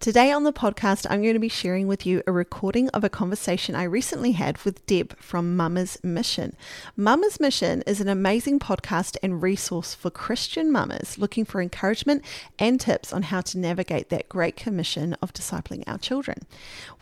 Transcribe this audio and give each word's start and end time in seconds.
Today 0.00 0.32
on 0.32 0.44
the 0.44 0.52
podcast, 0.54 1.06
I'm 1.10 1.20
going 1.20 1.34
to 1.34 1.38
be 1.38 1.50
sharing 1.50 1.86
with 1.86 2.06
you 2.06 2.22
a 2.26 2.32
recording 2.32 2.88
of 2.88 3.04
a 3.04 3.10
conversation 3.10 3.74
I 3.74 3.82
recently 3.82 4.32
had 4.32 4.56
with 4.64 4.86
Deb 4.86 5.14
from 5.18 5.58
Mama's 5.58 5.98
Mission. 6.02 6.56
Mama's 6.96 7.38
Mission 7.38 7.82
is 7.82 8.00
an 8.00 8.08
amazing 8.08 8.60
podcast 8.60 9.18
and 9.22 9.42
resource 9.42 9.94
for 9.94 10.08
Christian 10.10 10.72
mamas 10.72 11.18
looking 11.18 11.44
for 11.44 11.60
encouragement 11.60 12.24
and 12.58 12.80
tips 12.80 13.12
on 13.12 13.24
how 13.24 13.42
to 13.42 13.58
navigate 13.58 14.08
that 14.08 14.30
great 14.30 14.56
commission 14.56 15.18
of 15.20 15.34
discipling 15.34 15.84
our 15.86 15.98
children. 15.98 16.46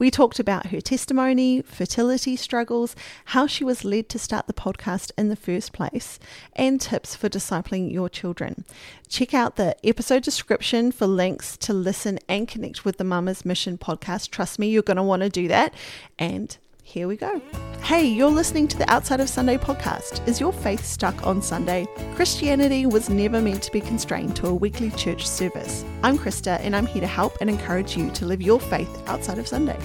We 0.01 0.11
talked 0.11 0.41
about 0.41 0.67
her 0.67 0.81
testimony, 0.81 1.63
fertility 1.63 2.35
struggles, 2.35 2.97
how 3.27 3.47
she 3.47 3.63
was 3.63 3.85
led 3.85 4.09
to 4.09 4.19
start 4.19 4.49
the 4.49 4.53
podcast 4.53 5.13
in 5.17 5.29
the 5.29 5.37
first 5.37 5.73
place, 5.73 6.19
and 6.55 6.81
tips 6.81 7.15
for 7.15 7.29
discipling 7.29 7.93
your 7.93 8.09
children. 8.09 8.65
Check 9.09 9.35
out 9.35 9.55
the 9.55 9.77
episode 9.87 10.25
description 10.25 10.91
for 10.91 11.07
links 11.07 11.57
to 11.59 11.73
listen 11.73 12.19
and 12.29 12.49
connect 12.49 12.85
with 12.85 12.88
the 12.97 13.05
Mama's 13.05 13.45
Mission 13.45 13.77
podcast. 13.77 14.31
Trust 14.31 14.59
me, 14.59 14.69
you're 14.69 14.83
going 14.83 14.97
to 14.97 15.03
want 15.03 15.23
to 15.23 15.29
do 15.29 15.49
that. 15.49 15.75
And 16.19 16.57
here 16.83 17.07
we 17.07 17.17
go. 17.17 17.43
Hey, 17.83 18.07
you're 18.07 18.31
listening 18.31 18.67
to 18.69 18.79
the 18.79 18.91
Outside 18.91 19.21
of 19.21 19.29
Sunday 19.29 19.59
podcast. 19.59 20.27
Is 20.27 20.41
your 20.41 20.53
faith 20.53 20.85
stuck 20.85 21.27
on 21.27 21.43
Sunday? 21.43 21.87
Christianity 22.15 22.87
was 22.87 23.11
never 23.11 23.43
meant 23.43 23.63
to 23.65 23.73
be 23.73 23.81
constrained 23.83 24.35
to 24.37 24.47
a 24.47 24.55
weekly 24.55 24.91
church 24.93 25.27
service. 25.27 25.85
I'm 26.03 26.17
Krista, 26.17 26.59
and 26.61 26.75
I'm 26.75 26.87
here 26.87 27.03
to 27.03 27.07
help 27.07 27.37
and 27.41 27.51
encourage 27.51 27.97
you 27.97 28.11
to 28.13 28.25
live 28.25 28.41
your 28.41 28.59
faith 28.59 28.89
outside 29.07 29.39
of 29.39 29.47
Sunday. 29.47 29.79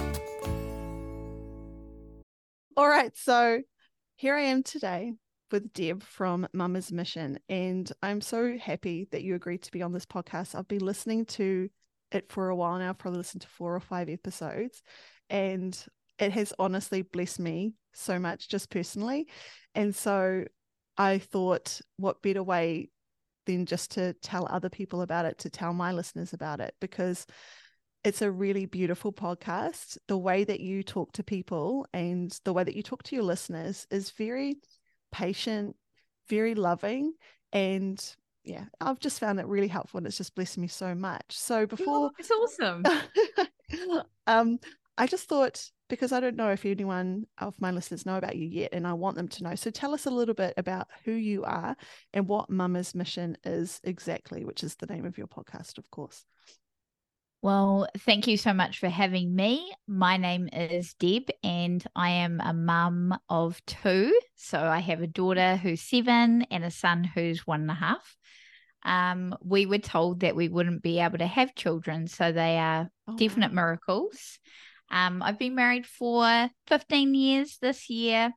All 2.77 2.88
right, 2.88 3.15
so 3.17 3.62
here 4.15 4.35
I 4.35 4.43
am 4.43 4.63
today 4.63 5.13
with 5.51 5.71
Deb 5.73 6.04
from 6.04 6.48
Mama's 6.54 6.91
Mission. 6.91 7.38
And 7.48 7.90
I'm 8.01 8.21
so 8.21 8.57
happy 8.57 9.07
that 9.12 9.23
you 9.23 9.35
agreed 9.35 9.62
to 9.63 9.71
be 9.71 9.81
on 9.81 9.93
this 9.93 10.05
podcast. 10.05 10.55
I've 10.55 10.67
been 10.67 10.85
listening 10.85 11.26
to 11.27 11.70
it 12.13 12.31
for 12.31 12.49
a 12.49 12.55
while 12.55 12.77
now. 12.80 12.94
Probably 12.94 13.17
listened 13.17 13.41
to 13.41 13.48
four 13.48 13.76
or 13.76 13.80
five 13.80 14.09
episodes. 14.09 14.81
And 15.30 15.77
it 16.20 16.31
has 16.31 16.54
honestly 16.59 17.02
blessed 17.02 17.40
me 17.40 17.74
so 17.93 18.20
much 18.20 18.49
just 18.49 18.70
personally. 18.70 19.27
And 19.76 19.96
so 19.96 20.46
I 20.98 21.18
thought, 21.18 21.82
what 21.98 22.21
better 22.21 22.43
way 22.43 22.90
than 23.46 23.65
just 23.65 23.91
to 23.91 24.13
tell 24.21 24.48
other 24.49 24.70
people 24.70 25.02
about 25.02 25.26
it, 25.26 25.40
to 25.40 25.49
tell 25.49 25.74
my 25.74 25.91
listeners 25.91 26.34
about 26.34 26.60
it, 26.60 26.76
because 26.79 27.26
it's 28.04 28.21
a 28.21 28.32
really 28.32 28.65
beautiful 28.65 29.12
podcast. 29.12 29.98
The 30.07 30.18
way 30.18 30.43
that 30.43 30.59
you 30.59 30.84
talk 30.84 31.13
to 31.13 31.24
people 31.24 31.87
and 31.93 32.37
the 32.43 32.54
way 32.54 32.63
that 32.63 32.76
you 32.76 32.84
talk 32.84 33.04
to 33.04 33.15
your 33.15 33.24
listeners 33.24 33.87
is 33.90 34.12
very 34.12 34.57
patient, 35.12 35.76
very 36.30 36.55
loving, 36.55 37.13
and 37.52 38.15
yeah, 38.44 38.66
I've 38.82 38.99
just 38.99 39.20
found 39.20 39.40
it 39.40 39.48
really 39.48 39.68
helpful 39.68 39.98
and 39.98 40.08
it's 40.08 40.18
just 40.18 40.36
blessed 40.36 40.58
me 40.58 40.68
so 40.68 40.94
much. 40.94 41.24
So 41.30 41.66
before 41.66 42.12
it's 42.18 42.32
awesome. 42.32 42.84
um, 44.27 44.60
I 44.98 45.08
just 45.08 45.27
thought 45.27 45.70
because 45.90 46.12
I 46.12 46.20
don't 46.20 46.36
know 46.36 46.49
if 46.49 46.66
anyone 46.66 47.27
of 47.40 47.54
my 47.60 47.71
listeners 47.71 48.05
know 48.05 48.18
about 48.18 48.36
you 48.36 48.48
yet, 48.48 48.70
and 48.74 48.88
I 48.88 48.94
want 48.94 49.16
them 49.16 49.27
to 49.27 49.44
know. 49.44 49.55
So 49.55 49.70
tell 49.70 49.94
us 49.94 50.05
a 50.05 50.12
little 50.12 50.34
bit 50.34 50.54
about 50.58 50.88
who 51.05 51.12
you 51.12 51.44
are 51.44 51.76
and 52.14 52.27
what 52.27 52.49
Mama's 52.49 52.96
mission 52.96 53.38
is 53.44 53.80
exactly, 53.84 54.44
which 54.44 54.64
is 54.64 54.76
the 54.76 54.88
name 54.88 55.05
of 55.05 55.18
your 55.18 55.27
podcast, 55.27 55.77
of 55.77 55.90
course. 55.91 56.26
Well, 57.44 57.90
thank 57.98 58.27
you 58.27 58.38
so 58.38 58.54
much 58.54 58.80
for 58.80 58.88
having 58.88 59.36
me. 59.36 59.70
My 59.86 60.16
name 60.16 60.48
is 60.54 60.94
Deb, 60.94 61.24
and 61.44 61.84
I 61.94 62.12
am 62.12 62.40
a 62.40 62.54
mum 62.54 63.13
of 63.27 63.62
two. 63.66 64.18
So 64.38 64.58
I 64.58 64.80
have 64.80 65.02
a 65.02 65.08
daughter 65.08 65.58
who's 65.58 65.81
seven 65.81 66.44
and 66.44 66.64
a 66.64 66.72
son 66.72 67.03
who's 67.03 67.46
one 67.46 67.64
and 67.64 67.72
a 67.72 67.74
half. 67.74 68.16
Um, 68.86 69.36
we 69.44 69.66
were 69.66 69.80
told 69.80 70.22
that 70.22 70.38
we 70.38 70.47
wouldn't 70.47 70.84
be 70.84 71.02
able 71.02 71.18
to 71.18 71.28
have 71.28 71.53
children, 71.53 72.08
so 72.08 72.31
they 72.31 72.58
are 72.58 72.90
oh, 73.09 73.18
definite 73.18 73.52
miracles. 73.52 74.40
Um, 74.90 75.22
I've 75.22 75.38
been 75.38 75.53
married 75.53 75.86
for 75.86 76.50
15 76.68 77.14
years 77.14 77.58
this 77.62 77.90
year, 77.90 78.31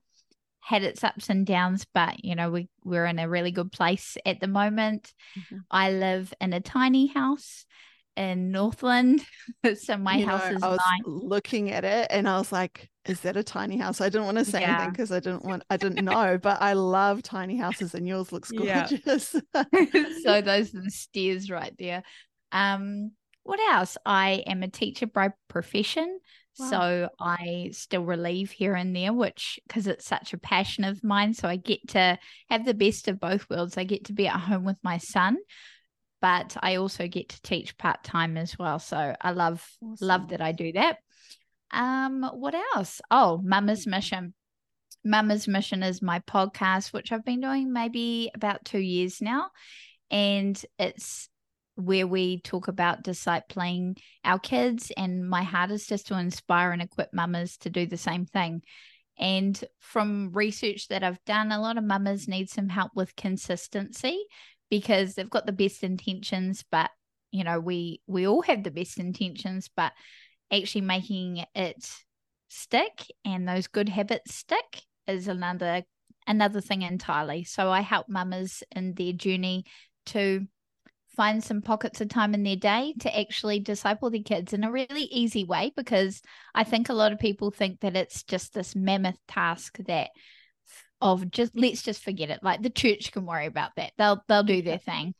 had 0.59 0.83
its 0.83 1.01
ups 1.01 1.29
and 1.29 1.45
downs, 1.45 1.85
but 1.93 2.25
you 2.25 2.35
know, 2.35 2.51
we, 2.51 2.67
we're 2.83 3.05
in 3.05 3.19
a 3.19 3.29
really 3.29 3.51
good 3.51 3.71
place 3.71 4.17
at 4.25 4.41
the 4.41 4.49
moment. 4.49 5.13
Mm-hmm. 5.39 5.59
I 5.71 5.93
live 5.93 6.33
in 6.41 6.51
a 6.51 6.59
tiny 6.59 7.07
house 7.07 7.65
in 8.17 8.51
Northland. 8.51 9.23
so 9.79 9.95
my 9.97 10.17
you 10.17 10.25
house 10.25 10.49
know, 10.49 10.57
is 10.57 10.63
I 10.63 10.67
was 10.69 10.79
nine. 10.79 11.01
looking 11.05 11.71
at 11.71 11.85
it 11.85 12.07
and 12.09 12.27
I 12.27 12.37
was 12.37 12.51
like, 12.51 12.89
is 13.05 13.21
that 13.21 13.37
a 13.37 13.43
tiny 13.43 13.77
house? 13.77 14.01
I 14.01 14.09
didn't 14.09 14.25
want 14.25 14.39
to 14.39 14.45
say 14.45 14.61
yeah. 14.61 14.73
anything 14.73 14.91
because 14.91 15.11
I 15.11 15.19
didn't 15.19 15.45
want 15.45 15.63
I 15.69 15.77
didn't 15.77 16.03
know, 16.03 16.37
but 16.41 16.61
I 16.61 16.73
love 16.73 17.23
tiny 17.23 17.55
houses 17.55 17.93
and 17.93 18.07
yours 18.07 18.31
looks 18.31 18.51
gorgeous. 18.51 19.35
Yeah. 19.55 19.63
so 20.23 20.41
those 20.41 20.75
are 20.75 20.81
the 20.81 20.91
stairs 20.91 21.49
right 21.49 21.73
there. 21.77 22.03
Um 22.51 23.11
what 23.43 23.59
else? 23.71 23.97
I 24.05 24.43
am 24.45 24.61
a 24.61 24.67
teacher 24.67 25.07
by 25.07 25.31
profession. 25.47 26.19
Wow. 26.59 26.69
So 26.69 27.09
I 27.19 27.69
still 27.71 28.03
relieve 28.03 28.51
here 28.51 28.73
and 28.73 28.93
there, 28.95 29.13
which 29.13 29.59
because 29.67 29.87
it's 29.87 30.05
such 30.05 30.33
a 30.33 30.37
passion 30.37 30.83
of 30.83 31.03
mine. 31.03 31.33
So 31.33 31.47
I 31.47 31.55
get 31.55 31.87
to 31.89 32.17
have 32.49 32.65
the 32.65 32.73
best 32.73 33.07
of 33.07 33.19
both 33.19 33.49
worlds. 33.49 33.77
I 33.77 33.83
get 33.83 34.05
to 34.05 34.13
be 34.13 34.27
at 34.27 34.39
home 34.39 34.65
with 34.65 34.77
my 34.83 34.97
son, 34.97 35.37
but 36.21 36.57
I 36.61 36.75
also 36.75 37.07
get 37.07 37.29
to 37.29 37.41
teach 37.41 37.77
part 37.77 38.03
time 38.03 38.37
as 38.37 38.57
well. 38.57 38.79
So 38.79 39.15
I 39.21 39.31
love 39.31 39.65
awesome. 39.83 40.07
love 40.07 40.29
that 40.29 40.41
I 40.41 40.51
do 40.51 40.71
that. 40.73 40.97
Um, 41.71 42.23
what 42.33 42.55
else? 42.75 43.01
Oh, 43.11 43.41
Mama's 43.43 43.85
Mission. 43.85 44.33
Mama's 45.03 45.47
Mission 45.47 45.83
is 45.83 46.01
my 46.01 46.19
podcast, 46.19 46.93
which 46.93 47.11
I've 47.11 47.25
been 47.25 47.41
doing 47.41 47.71
maybe 47.71 48.31
about 48.33 48.65
two 48.65 48.79
years 48.79 49.21
now, 49.21 49.49
and 50.09 50.61
it's 50.79 51.29
where 51.75 52.07
we 52.07 52.41
talk 52.41 52.67
about 52.67 53.03
discipling 53.03 53.97
our 54.23 54.39
kids. 54.39 54.91
And 54.97 55.29
my 55.29 55.43
heart 55.43 55.71
is 55.71 55.85
just 55.85 56.07
to 56.07 56.17
inspire 56.17 56.71
and 56.71 56.81
equip 56.81 57.13
mamas 57.13 57.57
to 57.57 57.69
do 57.69 57.85
the 57.85 57.97
same 57.97 58.25
thing. 58.25 58.63
And 59.19 59.61
from 59.79 60.31
research 60.33 60.87
that 60.87 61.03
I've 61.03 61.23
done, 61.25 61.51
a 61.51 61.61
lot 61.61 61.77
of 61.77 61.83
mamas 61.83 62.27
need 62.27 62.49
some 62.49 62.69
help 62.69 62.91
with 62.95 63.15
consistency 63.15 64.25
because 64.69 65.15
they've 65.15 65.29
got 65.29 65.45
the 65.45 65.51
best 65.51 65.83
intentions, 65.83 66.63
but 66.71 66.89
you 67.31 67.43
know, 67.43 67.59
we 67.59 68.01
we 68.07 68.27
all 68.27 68.41
have 68.43 68.63
the 68.63 68.71
best 68.71 68.99
intentions, 68.99 69.69
but 69.75 69.91
actually 70.51 70.81
making 70.81 71.43
it 71.55 71.89
stick 72.49 73.05
and 73.25 73.47
those 73.47 73.67
good 73.67 73.89
habits 73.89 74.33
stick 74.33 74.83
is 75.05 75.27
another 75.27 75.83
another 76.25 76.61
thing 76.61 76.81
entirely. 76.81 77.43
So 77.43 77.69
I 77.69 77.81
help 77.81 78.07
mamas 78.09 78.63
in 78.75 78.93
their 78.93 79.13
journey 79.13 79.65
to 80.07 80.47
find 81.15 81.43
some 81.43 81.61
pockets 81.61 81.99
of 81.99 82.09
time 82.09 82.35
in 82.35 82.43
their 82.43 82.55
day 82.55 82.93
to 82.99 83.19
actually 83.19 83.59
disciple 83.59 84.11
their 84.11 84.21
kids 84.21 84.53
in 84.53 84.63
a 84.63 84.71
really 84.71 85.03
easy 85.03 85.43
way 85.43 85.71
because 85.75 86.21
I 86.53 86.63
think 86.63 86.89
a 86.89 86.93
lot 86.93 87.11
of 87.11 87.19
people 87.19 87.49
think 87.49 87.79
that 87.79 87.95
it's 87.95 88.23
just 88.23 88.53
this 88.53 88.75
mammoth 88.75 89.17
task 89.27 89.77
that 89.87 90.11
of 91.01 91.29
just 91.31 91.53
let's 91.55 91.83
just 91.83 92.03
forget 92.03 92.29
it. 92.29 92.39
Like 92.41 92.61
the 92.61 92.69
church 92.69 93.11
can 93.11 93.25
worry 93.25 93.45
about 93.45 93.71
that. 93.77 93.93
They'll 93.97 94.23
they'll 94.27 94.43
do 94.43 94.61
their 94.61 94.79
thing. 94.79 95.13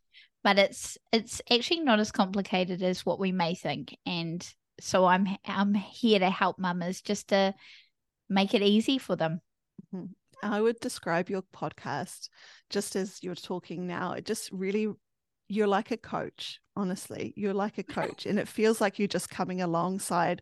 But 0.44 0.60
it's 0.60 0.98
it's 1.12 1.42
actually 1.52 1.82
not 1.82 2.00
as 2.00 2.12
complicated 2.12 2.82
as 2.82 3.06
what 3.06 3.20
we 3.20 3.32
may 3.32 3.56
think. 3.56 3.96
And 4.06 4.48
so 4.80 5.06
I'm 5.06 5.28
I'm 5.46 5.74
here 5.74 6.20
to 6.20 6.30
help 6.30 6.60
mamas 6.60 7.02
just 7.02 7.30
to 7.30 7.54
make 8.30 8.54
it 8.54 8.62
easy 8.62 8.98
for 8.98 9.16
them. 9.16 9.42
Mm-hmm. 9.94 10.06
I 10.44 10.62
would 10.62 10.80
describe 10.80 11.30
your 11.30 11.42
podcast 11.42 12.30
just 12.70 12.96
as 12.96 13.24
you're 13.24 13.36
talking 13.36 13.88
now. 13.88 14.14
It 14.14 14.26
just 14.26 14.52
really 14.52 14.88
you're 15.50 15.68
like 15.68 15.92
a 15.92 15.98
coach, 15.98 16.60
honestly. 16.76 17.34
You're 17.36 17.54
like 17.54 17.78
a 17.78 17.84
coach 18.00 18.26
and 18.26 18.40
it 18.40 18.48
feels 18.48 18.82
like 18.82 19.00
you're 19.00 19.08
just 19.08 19.30
coming 19.30 19.62
alongside 19.62 20.42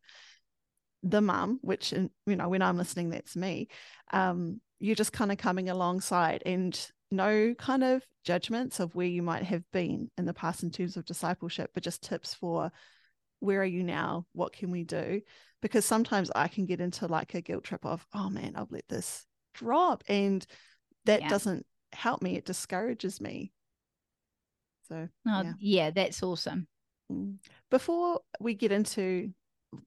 the 1.03 1.21
mum, 1.21 1.59
which 1.61 1.91
you 1.91 2.09
know 2.25 2.49
when 2.49 2.61
I'm 2.61 2.77
listening 2.77 3.09
that's 3.09 3.35
me. 3.35 3.67
Um 4.11 4.61
you're 4.79 4.95
just 4.95 5.13
kind 5.13 5.31
of 5.31 5.37
coming 5.37 5.69
alongside 5.69 6.43
and 6.45 6.91
no 7.11 7.53
kind 7.57 7.83
of 7.83 8.03
judgments 8.23 8.79
of 8.79 8.95
where 8.95 9.05
you 9.05 9.21
might 9.21 9.43
have 9.43 9.63
been 9.71 10.09
in 10.17 10.25
the 10.25 10.33
past 10.33 10.63
in 10.63 10.71
terms 10.71 10.97
of 10.97 11.05
discipleship, 11.05 11.71
but 11.73 11.83
just 11.83 12.03
tips 12.03 12.33
for 12.33 12.71
where 13.39 13.61
are 13.61 13.65
you 13.65 13.83
now? 13.83 14.25
What 14.33 14.53
can 14.53 14.71
we 14.71 14.83
do? 14.83 15.21
Because 15.61 15.85
sometimes 15.85 16.31
I 16.35 16.47
can 16.47 16.65
get 16.65 16.81
into 16.81 17.07
like 17.07 17.33
a 17.33 17.41
guilt 17.41 17.63
trip 17.63 17.85
of, 17.85 18.05
oh 18.13 18.29
man, 18.29 18.53
I've 18.55 18.71
let 18.71 18.87
this 18.87 19.25
drop. 19.53 20.03
And 20.07 20.45
that 21.05 21.21
yeah. 21.21 21.29
doesn't 21.29 21.65
help 21.93 22.21
me. 22.21 22.35
It 22.35 22.45
discourages 22.45 23.21
me. 23.21 23.51
So, 24.87 25.07
oh, 25.27 25.41
yeah. 25.43 25.53
yeah, 25.59 25.91
that's 25.91 26.21
awesome. 26.21 26.67
Mm. 27.11 27.37
Before 27.71 28.19
we 28.39 28.53
get 28.53 28.71
into 28.71 29.31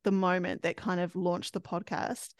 the 0.04 0.10
moment 0.10 0.62
that 0.62 0.76
kind 0.76 1.00
of 1.00 1.14
launched 1.14 1.52
the 1.52 1.60
podcast, 1.60 2.34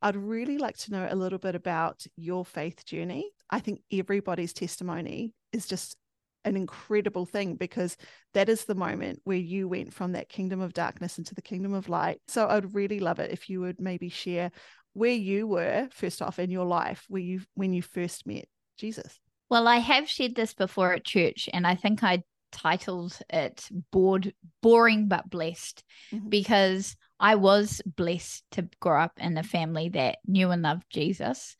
I'd 0.00 0.16
really 0.16 0.58
like 0.58 0.76
to 0.78 0.92
know 0.92 1.08
a 1.10 1.16
little 1.16 1.38
bit 1.38 1.54
about 1.54 2.04
your 2.16 2.44
faith 2.44 2.84
journey. 2.84 3.30
I 3.50 3.60
think 3.60 3.80
everybody's 3.92 4.52
testimony 4.52 5.32
is 5.52 5.66
just 5.66 5.96
an 6.44 6.56
incredible 6.56 7.26
thing 7.26 7.56
because 7.56 7.96
that 8.32 8.48
is 8.48 8.64
the 8.64 8.74
moment 8.74 9.20
where 9.24 9.36
you 9.36 9.68
went 9.68 9.92
from 9.92 10.12
that 10.12 10.28
kingdom 10.28 10.60
of 10.60 10.72
darkness 10.72 11.18
into 11.18 11.34
the 11.34 11.42
kingdom 11.42 11.74
of 11.74 11.88
light. 11.88 12.20
So 12.28 12.46
I'd 12.48 12.74
really 12.74 13.00
love 13.00 13.18
it 13.18 13.32
if 13.32 13.50
you 13.50 13.60
would 13.60 13.80
maybe 13.80 14.08
share 14.08 14.50
where 14.92 15.10
you 15.12 15.46
were 15.46 15.88
first 15.90 16.22
off 16.22 16.38
in 16.38 16.50
your 16.50 16.64
life, 16.64 17.04
where 17.08 17.22
you 17.22 17.40
when 17.54 17.72
you 17.72 17.82
first 17.82 18.26
met 18.26 18.46
Jesus. 18.78 19.18
Well, 19.50 19.66
I 19.66 19.76
have 19.76 20.08
shared 20.08 20.34
this 20.34 20.54
before 20.54 20.92
at 20.92 21.04
church, 21.04 21.48
and 21.52 21.66
I 21.66 21.74
think 21.74 22.02
I 22.02 22.22
titled 22.52 23.18
it 23.28 23.68
bored 23.92 24.32
boring 24.62 25.08
but 25.08 25.28
blessed 25.28 25.82
Mhm. 26.12 26.30
because 26.30 26.96
I 27.20 27.34
was 27.34 27.82
blessed 27.84 28.44
to 28.52 28.68
grow 28.80 29.00
up 29.00 29.12
in 29.18 29.36
a 29.36 29.42
family 29.42 29.88
that 29.90 30.18
knew 30.26 30.50
and 30.50 30.62
loved 30.62 30.84
Jesus. 30.90 31.56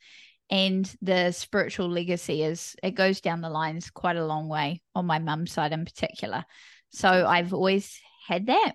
And 0.49 0.91
the 1.01 1.31
spiritual 1.31 1.89
legacy 1.89 2.43
is 2.43 2.75
it 2.81 2.91
goes 2.91 3.21
down 3.21 3.41
the 3.41 3.49
lines 3.49 3.91
quite 3.91 4.15
a 4.15 4.25
long 4.25 4.47
way 4.47 4.81
on 4.95 5.05
my 5.05 5.19
mum's 5.19 5.51
side 5.51 5.73
in 5.73 5.85
particular. 5.85 6.45
So 6.89 7.09
I've 7.27 7.53
always 7.53 7.99
had 8.27 8.47
that. 8.47 8.73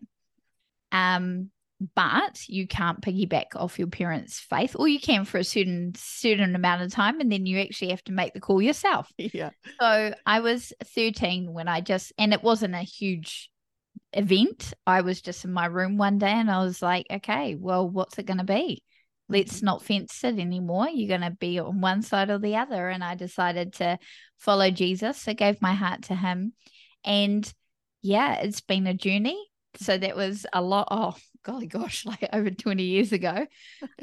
Um, 0.93 1.51
but 1.95 2.49
you 2.49 2.67
can't 2.69 3.01
piggyback 3.01 3.57
off 3.57 3.79
your 3.79 3.89
parents' 3.89 4.39
faith, 4.39 4.77
or 4.79 4.87
you 4.87 5.01
can 5.01 5.25
for 5.25 5.39
a 5.39 5.45
certain 5.45 5.93
certain 5.97 6.55
amount 6.55 6.83
of 6.83 6.93
time, 6.93 7.21
and 7.21 7.31
then 7.31 7.47
you 7.47 7.61
actually 7.61 7.91
have 7.91 8.05
to 8.05 8.13
make 8.13 8.33
the 8.33 8.41
call 8.41 8.63
yourself. 8.63 9.11
Yeah. 9.19 9.51
So 9.81 10.15
I 10.25 10.41
was 10.41 10.73
13 10.95 11.53
when 11.53 11.67
I 11.67 11.81
just, 11.81 12.13
and 12.19 12.33
it 12.33 12.43
wasn't 12.43 12.75
a 12.75 12.83
huge 12.83 13.51
event. 14.15 14.73
I 14.87 15.03
was 15.03 15.21
just 15.21 15.45
in 15.45 15.53
my 15.53 15.67
room 15.67 15.97
one 15.97 16.19
day 16.19 16.31
and 16.31 16.51
I 16.51 16.65
was 16.65 16.81
like, 16.81 17.07
okay, 17.11 17.55
well, 17.55 17.89
what's 17.89 18.19
it 18.19 18.27
going 18.27 18.39
to 18.39 18.45
be? 18.45 18.83
Let's 19.29 19.63
not 19.63 19.83
fence 19.83 20.23
it 20.25 20.39
anymore. 20.39 20.89
You're 20.89 21.09
going 21.17 21.29
to 21.29 21.37
be 21.37 21.59
on 21.59 21.81
one 21.81 22.03
side 22.03 22.31
or 22.31 22.39
the 22.39 22.57
other. 22.57 22.89
And 22.89 23.03
I 23.03 23.15
decided 23.15 23.75
to 23.75 23.99
follow 24.39 24.71
Jesus. 24.71 25.27
I 25.27 25.33
gave 25.33 25.63
my 25.63 25.73
heart 25.75 26.03
to 26.05 26.15
him. 26.15 26.53
And 27.05 27.51
yeah, 28.03 28.35
it's 28.41 28.61
been 28.61 28.87
a 28.87 28.95
journey. 28.95 29.43
So 29.77 29.97
that 29.97 30.17
was 30.17 30.47
a 30.53 30.63
lot. 30.63 30.89
Oh, 30.91 31.17
golly 31.45 31.67
gosh, 31.67 32.05
like 32.07 32.29
over 32.33 32.51
20 32.51 32.83
years 32.83 33.13
ago. 33.13 33.47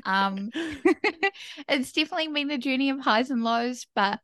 Um, 0.06 0.50
it's 1.68 1.92
definitely 1.92 2.30
been 2.30 2.52
a 2.52 2.58
journey 2.58 2.90
of 2.90 3.00
highs 3.00 3.32
and 3.32 3.44
lows, 3.44 3.86
but 3.96 4.20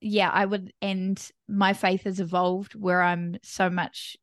yeah, 0.00 0.30
I 0.30 0.44
would, 0.44 0.72
and 0.80 1.20
my 1.48 1.74
faith 1.74 2.04
has 2.04 2.20
evolved 2.20 2.74
where 2.74 3.02
I'm 3.02 3.36
so 3.42 3.68
much, 3.68 4.16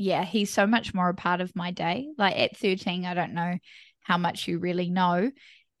yeah, 0.00 0.24
he's 0.24 0.50
so 0.50 0.66
much 0.66 0.94
more 0.94 1.10
a 1.10 1.14
part 1.14 1.42
of 1.42 1.54
my 1.54 1.72
day. 1.72 2.08
Like 2.16 2.38
at 2.38 2.56
13, 2.56 3.04
I 3.04 3.12
don't 3.12 3.34
know 3.34 3.58
how 4.00 4.16
much 4.16 4.48
you 4.48 4.58
really 4.58 4.88
know. 4.88 5.30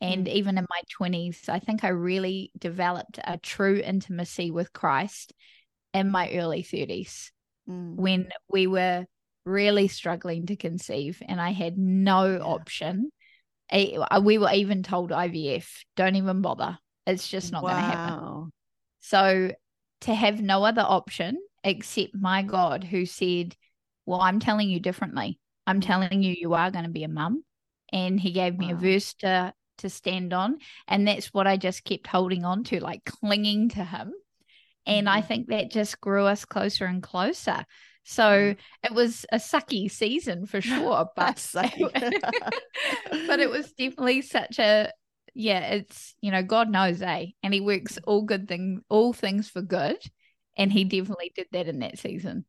And 0.02 0.26
Mm. 0.26 0.32
even 0.32 0.58
in 0.58 0.66
my 0.68 0.82
20s, 0.98 1.48
I 1.48 1.58
think 1.58 1.84
I 1.84 1.88
really 1.88 2.52
developed 2.58 3.18
a 3.24 3.38
true 3.38 3.80
intimacy 3.82 4.50
with 4.50 4.72
Christ 4.74 5.32
in 5.94 6.10
my 6.10 6.30
early 6.32 6.62
30s 6.62 7.32
Mm. 7.68 7.96
when 7.96 8.28
we 8.50 8.66
were 8.66 9.06
really 9.44 9.88
struggling 9.88 10.46
to 10.46 10.56
conceive 10.56 11.22
and 11.26 11.40
I 11.40 11.50
had 11.50 11.78
no 11.78 12.30
Yeah. 12.32 12.44
option. 12.44 13.10
Uh, 13.72 14.20
We 14.22 14.36
were 14.36 14.52
even 14.52 14.82
told 14.82 15.12
IVF, 15.12 15.84
don't 15.96 16.16
even 16.16 16.42
bother. 16.42 16.78
It's 17.06 17.26
just 17.26 17.52
not 17.52 17.62
going 17.62 17.76
to 17.76 17.82
happen. 17.82 18.50
So 19.00 19.52
to 20.02 20.14
have 20.14 20.42
no 20.42 20.64
other 20.64 20.82
option 20.82 21.38
except 21.64 22.14
my 22.14 22.42
God 22.42 22.84
who 22.84 23.06
said, 23.06 23.56
Well, 24.10 24.20
I'm 24.20 24.40
telling 24.40 24.68
you 24.68 24.80
differently. 24.80 25.38
I'm 25.68 25.78
Mm. 25.78 25.86
telling 25.86 26.22
you 26.24 26.34
you 26.36 26.54
are 26.54 26.72
going 26.72 26.84
to 26.84 26.90
be 26.90 27.04
a 27.04 27.08
mum. 27.08 27.44
And 27.92 28.18
he 28.18 28.32
gave 28.32 28.58
me 28.58 28.70
a 28.72 28.74
verse 28.74 29.14
to 29.20 29.54
to 29.78 29.88
stand 29.88 30.32
on. 30.32 30.58
And 30.88 31.06
that's 31.06 31.32
what 31.32 31.46
I 31.46 31.56
just 31.56 31.84
kept 31.84 32.08
holding 32.08 32.44
on 32.44 32.64
to, 32.64 32.80
like 32.80 33.04
clinging 33.04 33.68
to 33.70 33.84
him. 33.84 34.12
And 34.84 35.08
I 35.08 35.20
Mhm. 35.20 35.26
think 35.28 35.48
that 35.48 35.70
just 35.70 36.00
grew 36.00 36.24
us 36.26 36.44
closer 36.44 36.86
and 36.86 37.02
closer. 37.02 37.64
So 38.04 38.56
it 38.82 38.92
was 38.92 39.26
a 39.30 39.36
sucky 39.36 39.90
season 39.90 40.46
for 40.46 40.60
sure, 40.72 41.06
but 41.14 41.46
but 43.26 43.40
it 43.40 43.50
was 43.50 43.72
definitely 43.78 44.22
such 44.22 44.58
a 44.58 44.92
yeah, 45.34 45.60
it's 45.74 46.16
you 46.20 46.32
know, 46.32 46.42
God 46.42 46.68
knows, 46.70 47.00
eh? 47.02 47.26
And 47.44 47.54
he 47.54 47.60
works 47.60 47.98
all 48.06 48.22
good 48.22 48.48
things 48.48 48.82
all 48.88 49.12
things 49.12 49.48
for 49.48 49.62
good. 49.62 49.98
And 50.56 50.72
he 50.72 50.84
definitely 50.84 51.32
did 51.34 51.46
that 51.52 51.68
in 51.68 51.78
that 51.80 51.98
season. 51.98 52.44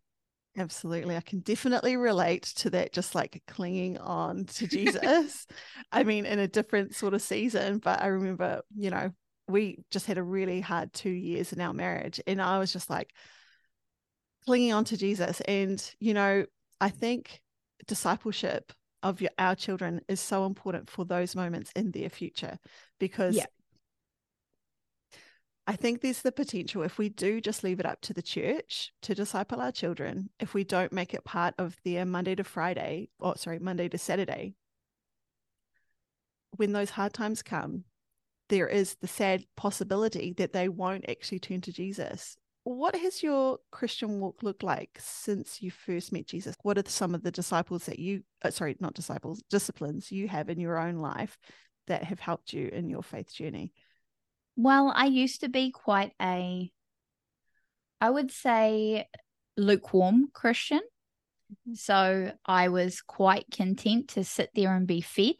Absolutely. 0.58 1.16
I 1.16 1.22
can 1.22 1.40
definitely 1.40 1.96
relate 1.96 2.44
to 2.58 2.70
that, 2.72 2.92
just 2.92 3.16
like 3.16 3.42
clinging 3.48 3.98
on 3.98 4.46
to 4.46 4.68
Jesus. 4.68 5.48
I 5.92 6.04
mean, 6.04 6.26
in 6.26 6.40
a 6.40 6.48
different 6.48 6.96
sort 6.96 7.14
of 7.14 7.22
season, 7.22 7.78
but 7.78 8.02
I 8.02 8.08
remember, 8.08 8.62
you 8.76 8.90
know, 8.90 9.12
we 9.48 9.84
just 9.90 10.06
had 10.06 10.18
a 10.18 10.24
really 10.24 10.62
hard 10.62 10.94
two 10.94 11.10
years 11.10 11.54
in 11.54 11.62
our 11.62 11.74
marriage. 11.74 12.20
And 12.28 12.42
I 12.42 12.60
was 12.60 12.74
just 12.74 12.90
like 12.90 13.14
clinging 14.46 14.74
on 14.74 14.84
to 14.86 14.98
Jesus. 14.98 15.42
And, 15.42 15.84
you 16.00 16.14
know, 16.14 16.46
I 16.80 16.90
think 16.90 17.42
discipleship 17.88 18.74
of 19.04 19.22
your, 19.22 19.32
our 19.40 19.56
children 19.56 20.02
is 20.08 20.20
so 20.20 20.46
important 20.46 20.90
for 20.90 21.06
those 21.06 21.36
moments 21.36 21.72
in 21.76 21.92
their 21.92 22.10
future 22.10 22.58
because 23.00 23.38
Yeah. 23.38 23.46
I 25.68 25.76
think 25.76 26.02
there's 26.02 26.22
the 26.22 26.32
potential 26.32 26.82
if 26.82 26.98
we 26.98 27.10
do 27.10 27.40
just 27.40 27.64
leave 27.64 27.80
it 27.80 27.86
up 27.86 28.02
to 28.02 28.14
the 28.14 28.22
church 28.22 28.92
to 29.04 29.14
disciple 29.14 29.62
our 29.62 29.72
children, 29.72 30.30
if 30.40 30.54
we 30.54 30.64
don't 30.64 30.92
make 30.92 31.14
it 31.14 31.24
part 31.24 31.54
of 31.58 31.78
their 31.86 32.06
Monday 32.06 32.36
to 32.36 32.44
Friday, 32.44 33.10
or 33.20 33.38
sorry, 33.38 33.60
Monday 33.60 33.88
to 33.90 33.98
Saturday, 33.98 34.56
when 36.58 36.72
those 36.72 36.90
hard 36.90 37.14
times 37.14 37.44
come, 37.44 37.84
there 38.50 38.68
is 38.68 38.96
the 38.96 39.08
sad 39.08 39.46
possibility 39.56 40.34
that 40.34 40.52
they 40.52 40.68
won't 40.68 41.10
actually 41.10 41.40
turn 41.40 41.62
to 41.62 41.72
Jesus. 41.72 42.36
What 42.64 42.96
has 42.96 43.24
your 43.24 43.60
Christian 43.72 44.20
walk 44.20 44.44
looked 44.44 44.64
like 44.64 44.98
since 45.00 45.62
you 45.62 45.72
first 45.72 46.12
met 46.12 46.28
Jesus? 46.28 46.56
What 46.64 46.78
are 46.78 46.84
some 46.86 47.16
of 47.16 47.24
the 47.24 47.32
disciples 47.32 47.86
that 47.86 47.98
you, 47.98 48.24
uh, 48.44 48.52
sorry, 48.52 48.76
not 48.80 48.94
disciples, 48.94 49.42
disciplines 49.50 50.12
you 50.12 50.28
have 50.28 50.50
in 50.50 50.60
your 50.60 50.78
own 50.78 50.98
life 50.98 51.38
that 51.88 52.04
have 52.04 52.20
helped 52.20 52.52
you 52.52 52.68
in 52.68 52.90
your 52.90 53.04
faith 53.04 53.34
journey? 53.34 53.74
Well, 54.56 54.92
I 54.96 55.06
used 55.06 55.42
to 55.42 55.50
be 55.50 55.72
quite 55.72 56.14
a 56.22 56.72
I 58.00 58.10
would 58.10 58.32
say 58.32 59.08
lukewarm 59.58 60.30
Christian. 60.34 60.82
Mhm. 61.68 61.78
So 61.78 62.34
I 62.46 62.70
was 62.70 63.02
quite 63.02 63.46
content 63.52 64.10
to 64.10 64.24
sit 64.24 64.50
there 64.56 64.76
and 64.76 64.88
be 64.88 65.02
fed. 65.02 65.36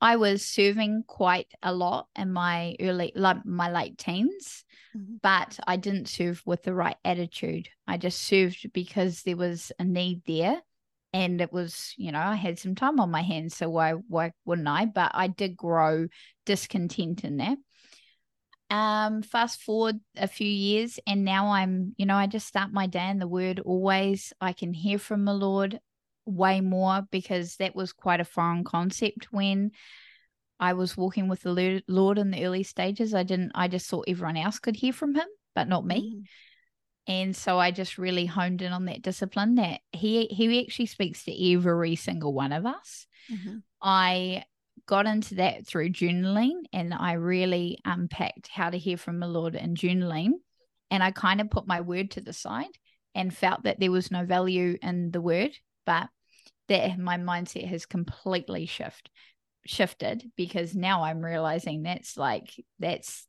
I 0.00 0.16
was 0.16 0.44
serving 0.44 1.04
quite 1.06 1.52
a 1.62 1.72
lot 1.74 2.08
in 2.16 2.32
my 2.32 2.76
early 2.80 3.12
like 3.16 3.44
my 3.44 3.70
late 3.70 3.98
teens, 3.98 4.64
Mhm. 4.94 5.20
but 5.22 5.58
I 5.66 5.76
didn't 5.76 6.08
serve 6.08 6.42
with 6.46 6.62
the 6.62 6.74
right 6.74 6.96
attitude. 7.04 7.68
I 7.86 7.96
just 7.98 8.20
served 8.22 8.72
because 8.72 9.22
there 9.22 9.36
was 9.36 9.72
a 9.78 9.84
need 9.84 10.22
there 10.26 10.62
and 11.12 11.40
it 11.40 11.52
was, 11.52 11.94
you 11.96 12.12
know, 12.12 12.20
I 12.20 12.36
had 12.36 12.58
some 12.58 12.74
time 12.76 13.00
on 13.00 13.10
my 13.10 13.22
hands, 13.22 13.56
so 13.56 13.68
why 13.70 13.92
why 13.92 14.32
wouldn't 14.44 14.68
I? 14.68 14.84
But 14.86 15.12
I 15.14 15.26
did 15.28 15.56
grow 15.56 16.08
discontent 16.46 17.24
in 17.24 17.38
that. 17.38 17.58
Um, 18.70 19.22
fast 19.22 19.62
forward 19.62 19.98
a 20.16 20.28
few 20.28 20.46
years, 20.48 20.98
and 21.06 21.24
now 21.24 21.52
I'm, 21.52 21.94
you 21.96 22.04
know, 22.04 22.16
I 22.16 22.26
just 22.26 22.46
start 22.46 22.70
my 22.72 22.86
day 22.86 23.08
in 23.08 23.18
the 23.18 23.26
word 23.28 23.60
always. 23.60 24.32
I 24.40 24.52
can 24.52 24.74
hear 24.74 24.98
from 24.98 25.24
the 25.24 25.32
Lord 25.32 25.80
way 26.26 26.60
more 26.60 27.02
because 27.10 27.56
that 27.56 27.74
was 27.74 27.94
quite 27.94 28.20
a 28.20 28.24
foreign 28.26 28.64
concept 28.64 29.32
when 29.32 29.70
I 30.60 30.74
was 30.74 30.96
walking 30.96 31.28
with 31.28 31.42
the 31.42 31.82
Lord- 31.88 32.18
in 32.18 32.30
the 32.30 32.44
early 32.44 32.62
stages. 32.62 33.14
I 33.14 33.22
didn't, 33.22 33.52
I 33.54 33.68
just 33.68 33.88
thought 33.88 34.04
everyone 34.06 34.36
else 34.36 34.58
could 34.58 34.76
hear 34.76 34.92
from 34.92 35.14
him, 35.14 35.28
but 35.54 35.68
not 35.68 35.86
me. 35.86 36.12
Mm. 36.12 36.24
And 37.06 37.36
so 37.36 37.58
I 37.58 37.70
just 37.70 37.96
really 37.96 38.26
honed 38.26 38.60
in 38.60 38.72
on 38.72 38.84
that 38.84 39.00
discipline 39.00 39.54
that 39.54 39.80
he 39.92 40.26
he 40.26 40.62
actually 40.62 40.86
speaks 40.86 41.24
to 41.24 41.52
every 41.52 41.96
single 41.96 42.34
one 42.34 42.52
of 42.52 42.66
us. 42.66 43.06
Mhm. 43.32 43.62
I 43.80 44.44
got 44.88 45.06
into 45.06 45.36
that 45.36 45.66
through 45.66 45.90
journaling 45.90 46.62
and 46.72 46.94
I 46.94 47.12
really 47.12 47.78
unpacked 47.84 48.48
how 48.48 48.70
to 48.70 48.78
hear 48.78 48.96
from 48.96 49.20
the 49.20 49.28
Lord 49.28 49.54
in 49.54 49.74
journaling. 49.74 50.30
And 50.90 51.02
I 51.02 51.10
kind 51.10 51.42
of 51.42 51.50
put 51.50 51.66
my 51.66 51.82
word 51.82 52.12
to 52.12 52.22
the 52.22 52.32
side 52.32 52.66
and 53.14 53.34
felt 53.34 53.64
that 53.64 53.78
there 53.78 53.90
was 53.90 54.10
no 54.10 54.24
value 54.24 54.78
in 54.82 55.10
the 55.10 55.20
word, 55.20 55.50
but 55.84 56.08
that 56.68 56.98
my 56.98 57.18
mindset 57.18 57.68
has 57.68 57.84
completely 57.84 58.66
shift 58.66 59.10
shifted 59.66 60.24
because 60.34 60.74
now 60.74 61.04
I'm 61.04 61.22
realizing 61.22 61.82
that's 61.82 62.16
like 62.16 62.48
that's 62.78 63.26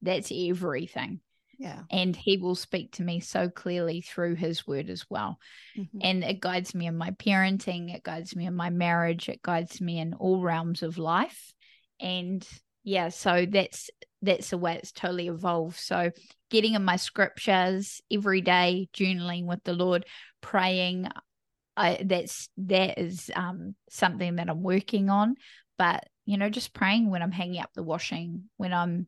that's 0.00 0.32
everything. 0.34 1.20
Yeah. 1.62 1.82
And 1.90 2.16
he 2.16 2.38
will 2.38 2.56
speak 2.56 2.92
to 2.92 3.04
me 3.04 3.20
so 3.20 3.48
clearly 3.48 4.00
through 4.00 4.34
his 4.34 4.66
word 4.66 4.90
as 4.90 5.08
well 5.08 5.38
Mhm. 5.78 6.00
and 6.00 6.24
it 6.24 6.40
guides 6.40 6.74
me 6.74 6.86
in 6.86 6.96
my 6.96 7.12
parenting 7.12 7.94
it 7.94 8.02
guides 8.02 8.34
me 8.34 8.46
in 8.46 8.54
my 8.54 8.68
marriage 8.68 9.28
it 9.28 9.40
guides 9.42 9.80
me 9.80 9.98
in 10.00 10.12
all 10.14 10.40
realms 10.40 10.82
of 10.82 10.98
life 10.98 11.54
and 12.00 12.46
yeah 12.82 13.08
so 13.08 13.46
that's 13.46 13.88
that's 14.20 14.50
the 14.50 14.58
way 14.58 14.74
it's 14.74 14.92
totally 14.92 15.28
evolved 15.28 15.78
so 15.78 16.10
getting 16.50 16.74
in 16.74 16.84
my 16.84 16.96
scriptures 16.96 18.00
every 18.10 18.40
day 18.40 18.88
journaling 18.92 19.46
with 19.46 19.62
the 19.64 19.72
lord 19.72 20.04
praying 20.40 21.08
I, 21.76 22.02
that's 22.04 22.48
that 22.58 22.98
is 22.98 23.30
um 23.34 23.74
something 23.88 24.36
that 24.36 24.50
i'm 24.50 24.62
working 24.62 25.08
on 25.10 25.36
but 25.78 26.06
you 26.26 26.36
know 26.36 26.50
just 26.50 26.74
praying 26.74 27.08
when 27.08 27.22
i'm 27.22 27.32
hanging 27.32 27.60
up 27.62 27.70
the 27.74 27.82
washing 27.82 28.50
when 28.58 28.72
i'm 28.72 29.06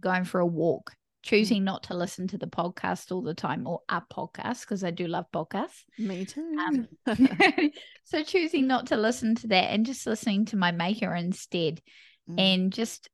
going 0.00 0.24
for 0.24 0.40
a 0.40 0.46
walk 0.46 0.94
choosing 1.22 1.64
not 1.64 1.84
to 1.84 1.94
listen 1.96 2.26
to 2.28 2.38
the 2.38 2.46
podcast 2.46 3.12
all 3.12 3.22
the 3.22 3.34
time 3.34 3.66
or 3.66 3.80
a 3.88 4.00
podcast 4.12 4.60
because 4.62 4.82
i 4.84 4.90
do 4.90 5.06
love 5.06 5.26
podcasts 5.32 5.84
Me 5.98 6.24
too. 6.24 6.56
um, 6.58 6.88
so 8.04 8.22
choosing 8.22 8.66
not 8.66 8.86
to 8.88 8.96
listen 8.96 9.34
to 9.36 9.48
that 9.48 9.70
and 9.70 9.86
just 9.86 10.06
listening 10.06 10.44
to 10.46 10.56
my 10.56 10.72
maker 10.72 11.14
instead 11.14 11.80
Mm. 12.30 12.38
and 12.38 12.72
just 12.72 13.08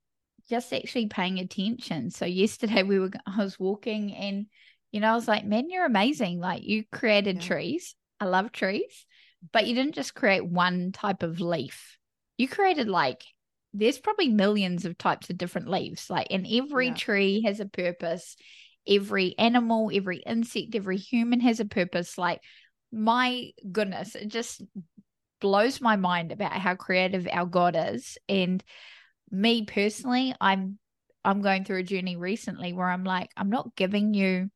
just 0.50 0.70
actually 0.72 1.06
paying 1.06 1.38
attention 1.38 2.10
so 2.10 2.26
yesterday 2.26 2.82
we 2.82 2.98
were 2.98 3.10
i 3.26 3.42
was 3.42 3.58
walking 3.58 4.14
and 4.14 4.46
You 4.92 5.00
know, 5.00 5.12
I 5.12 5.14
was 5.14 5.28
like, 5.28 5.44
man, 5.44 5.68
you're 5.68 5.84
amazing. 5.84 6.40
Like 6.40 6.62
you 6.62 6.84
created 6.90 7.36
Yeah. 7.36 7.42
trees. 7.48 7.94
I 8.20 8.24
love 8.24 8.52
trees, 8.52 9.06
but 9.52 9.66
you 9.66 9.74
didn't 9.74 9.94
just 9.94 10.14
create 10.14 10.44
one 10.44 10.92
type 10.92 11.22
of 11.22 11.40
leaf. 11.40 11.98
You 12.38 12.48
created 12.48 12.88
like 12.88 13.22
there's 13.74 13.98
probably 13.98 14.28
millions 14.28 14.84
of 14.84 14.98
types 14.98 15.30
of 15.30 15.38
different 15.38 15.68
leaves. 15.68 16.08
Like, 16.08 16.28
and 16.30 16.46
every 16.50 16.88
Yeah. 16.88 16.94
tree 16.94 17.42
has 17.42 17.60
a 17.60 17.66
purpose. 17.66 18.36
Every 18.86 19.36
animal, 19.38 19.90
every 19.92 20.18
insect, 20.18 20.74
every 20.74 20.96
human 20.96 21.40
has 21.40 21.60
a 21.60 21.66
purpose. 21.66 22.16
Like, 22.16 22.40
my 22.90 23.50
goodness, 23.70 24.14
it 24.14 24.28
just 24.28 24.62
blows 25.40 25.80
my 25.80 25.96
mind 25.96 26.32
about 26.32 26.52
how 26.52 26.74
creative 26.74 27.28
our 27.30 27.46
God 27.46 27.76
is. 27.78 28.16
And 28.28 28.62
me 29.30 29.64
personally, 29.64 30.34
I'm 30.40 30.78
I'm 31.24 31.42
going 31.42 31.64
through 31.64 31.78
a 31.78 31.82
journey 31.82 32.16
recently 32.16 32.72
where 32.72 32.88
I'm 32.88 33.04
like, 33.04 33.30
I'm 33.36 33.50
not 33.50 33.76
giving 33.76 34.14
you 34.14 34.50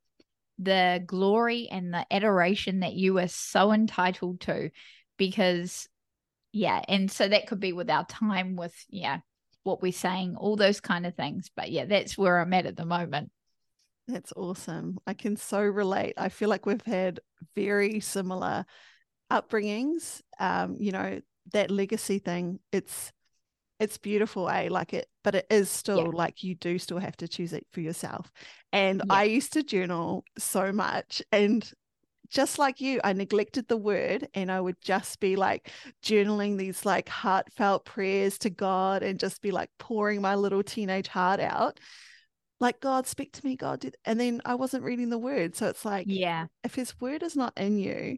the 0.59 1.03
glory 1.05 1.69
and 1.71 1.93
the 1.93 2.07
adoration 2.11 2.81
that 2.81 2.95
you 2.95 3.19
are 3.19 3.29
so 3.29 3.73
entitled 3.73 4.41
to 4.43 4.71
because 5.19 5.89
yeah 6.53 6.81
and 6.89 7.11
so 7.11 7.27
that 7.27 7.47
could 7.47 7.61
be 7.61 7.73
with 7.73 7.91
our 7.91 8.05
time 8.07 8.57
with 8.57 8.75
yeah 8.89 9.19
what 9.65 9.81
we're 9.83 9.93
saying 9.93 10.37
all 10.37 10.57
those 10.57 10.81
kind 10.81 11.07
of 11.07 11.15
things 11.15 11.51
but 11.57 11.71
yeah 11.71 11.85
that's 11.85 12.19
where 12.19 12.41
i'm 12.41 12.53
at 12.53 12.67
at 12.67 12.77
the 12.77 12.85
moment 12.85 13.31
That's 14.09 14.33
awesome. 14.37 14.99
I 15.07 15.15
can 15.15 15.37
so 15.37 15.61
relate. 15.63 16.15
I 16.17 16.29
feel 16.29 16.49
like 16.49 16.67
we've 16.67 16.83
had 16.85 17.21
very 17.55 18.01
similar 18.01 18.67
upbringings. 19.31 20.21
Um, 20.39 20.77
you 20.79 20.93
know, 20.93 21.21
that 21.53 21.71
legacy 21.71 22.19
thing, 22.19 22.59
it's 22.73 23.13
it's 23.79 23.99
beautiful, 23.99 24.49
eh? 24.49 24.69
Like 24.71 24.93
it, 24.93 25.09
but 25.25 25.35
it 25.35 25.47
is 25.51 25.69
still 25.71 25.99
Yeah. 25.99 26.11
like 26.13 26.43
you 26.45 26.55
do 26.55 26.79
still 26.79 26.99
have 26.99 27.17
to 27.19 27.29
choose 27.29 27.53
it 27.53 27.67
for 27.73 27.81
yourself. 27.81 28.31
And 28.73 29.03
Yeah. 29.07 29.15
I 29.15 29.25
used 29.25 29.53
to 29.55 29.63
journal 29.63 30.25
so 30.39 30.73
much 30.73 31.23
and 31.33 31.69
just 32.33 32.59
like 32.59 32.81
you, 32.81 32.99
I 33.05 33.13
neglected 33.13 33.69
the 33.69 33.77
word 33.77 34.27
and 34.33 34.51
I 34.51 34.59
would 34.59 34.81
just 34.81 35.21
be 35.21 35.37
like 35.37 35.71
journaling 36.03 36.57
these 36.57 36.87
like 36.87 37.09
heartfelt 37.09 37.85
prayers 37.85 38.39
to 38.39 38.51
God 38.51 39.03
and 39.03 39.19
just 39.19 39.43
be 39.43 39.51
like 39.51 39.71
pouring 39.79 40.23
my 40.23 40.35
little 40.35 40.63
teenage 40.63 41.09
heart 41.09 41.41
out. 41.41 41.79
Like, 42.59 42.81
God, 42.81 43.07
speak 43.07 43.33
to 43.35 43.47
me, 43.47 43.57
God. 43.57 43.81
Did... 43.81 43.97
And 44.07 44.19
then 44.19 44.41
I 44.47 44.55
wasn't 44.55 44.85
reading 44.85 45.11
the 45.11 45.19
word. 45.19 45.55
So 45.57 45.69
it's 45.69 45.85
like, 45.85 46.07
yeah 46.09 46.47
if 46.65 46.75
his 46.75 46.99
word 47.01 47.23
is 47.23 47.37
not 47.37 47.53
in 47.57 47.77
you, 47.79 48.17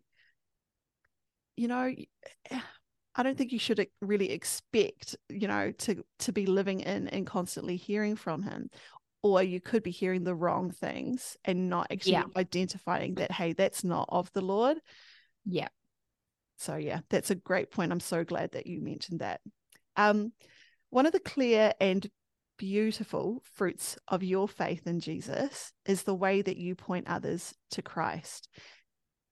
you 1.56 1.66
know, 1.66 1.92
eh, 2.50 2.60
I 3.16 3.22
don't 3.22 3.38
think 3.38 3.52
you 3.52 3.58
should 3.58 3.84
really 4.00 4.30
expect, 4.30 5.16
you 5.28 5.48
know, 5.48 5.72
to 5.72 6.04
to 6.20 6.32
be 6.32 6.46
living 6.46 6.80
in 6.80 7.08
and 7.08 7.26
constantly 7.26 7.76
hearing 7.76 8.16
from 8.16 8.42
him. 8.42 8.70
Or 9.24 9.42
you 9.42 9.60
could 9.60 9.82
be 9.82 9.90
hearing 9.90 10.22
the 10.22 10.34
wrong 10.34 10.70
things 10.70 11.36
and 11.44 11.70
not 11.70 11.88
actually 11.90 12.12
Yeah. 12.12 12.24
identifying 12.36 13.14
that, 13.14 13.32
hey, 13.32 13.54
that's 13.54 13.82
not 13.82 14.06
of 14.10 14.30
the 14.32 14.42
Lord. 14.42 14.78
yeah 15.46 15.68
So 16.58 16.76
yeah, 16.76 17.00
that's 17.08 17.30
a 17.30 17.34
great 17.34 17.70
point. 17.70 17.90
I'm 17.90 18.00
so 18.00 18.22
glad 18.22 18.52
that 18.52 18.66
you 18.66 18.80
mentioned 18.80 19.20
that. 19.20 19.40
Um, 19.96 20.32
one 20.90 21.06
of 21.06 21.12
the 21.12 21.20
clear 21.20 21.72
and 21.80 22.06
beautiful 22.58 23.42
fruits 23.54 23.96
of 24.06 24.22
your 24.22 24.46
faith 24.46 24.86
in 24.86 25.00
Jesus 25.00 25.72
is 25.86 26.04
the 26.04 26.14
way 26.14 26.42
that 26.42 26.56
you 26.56 26.74
point 26.76 27.08
others 27.08 27.54
to 27.70 27.82
Christ, 27.82 28.48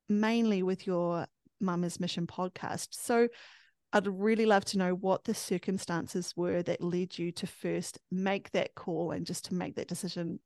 mainly 0.08 0.62
with 0.62 0.86
your 0.86 1.26
Mama's 1.60 2.00
Mission 2.00 2.26
podcast. 2.26 2.88
So 2.92 3.28
I'd 3.92 4.06
really 4.06 4.46
love 4.46 4.64
to 4.66 4.78
know 4.78 4.94
what 4.94 5.24
the 5.24 5.34
circumstances 5.34 6.34
were 6.36 6.62
that 6.62 6.82
led 6.82 7.18
you 7.18 7.30
to 7.32 7.46
first 7.46 7.98
make 8.10 8.50
that 8.52 8.74
call 8.74 9.10
and 9.10 9.26
just 9.26 9.46
to 9.46 9.54
make 9.54 9.76
that 9.76 9.88
decision. 9.88 10.40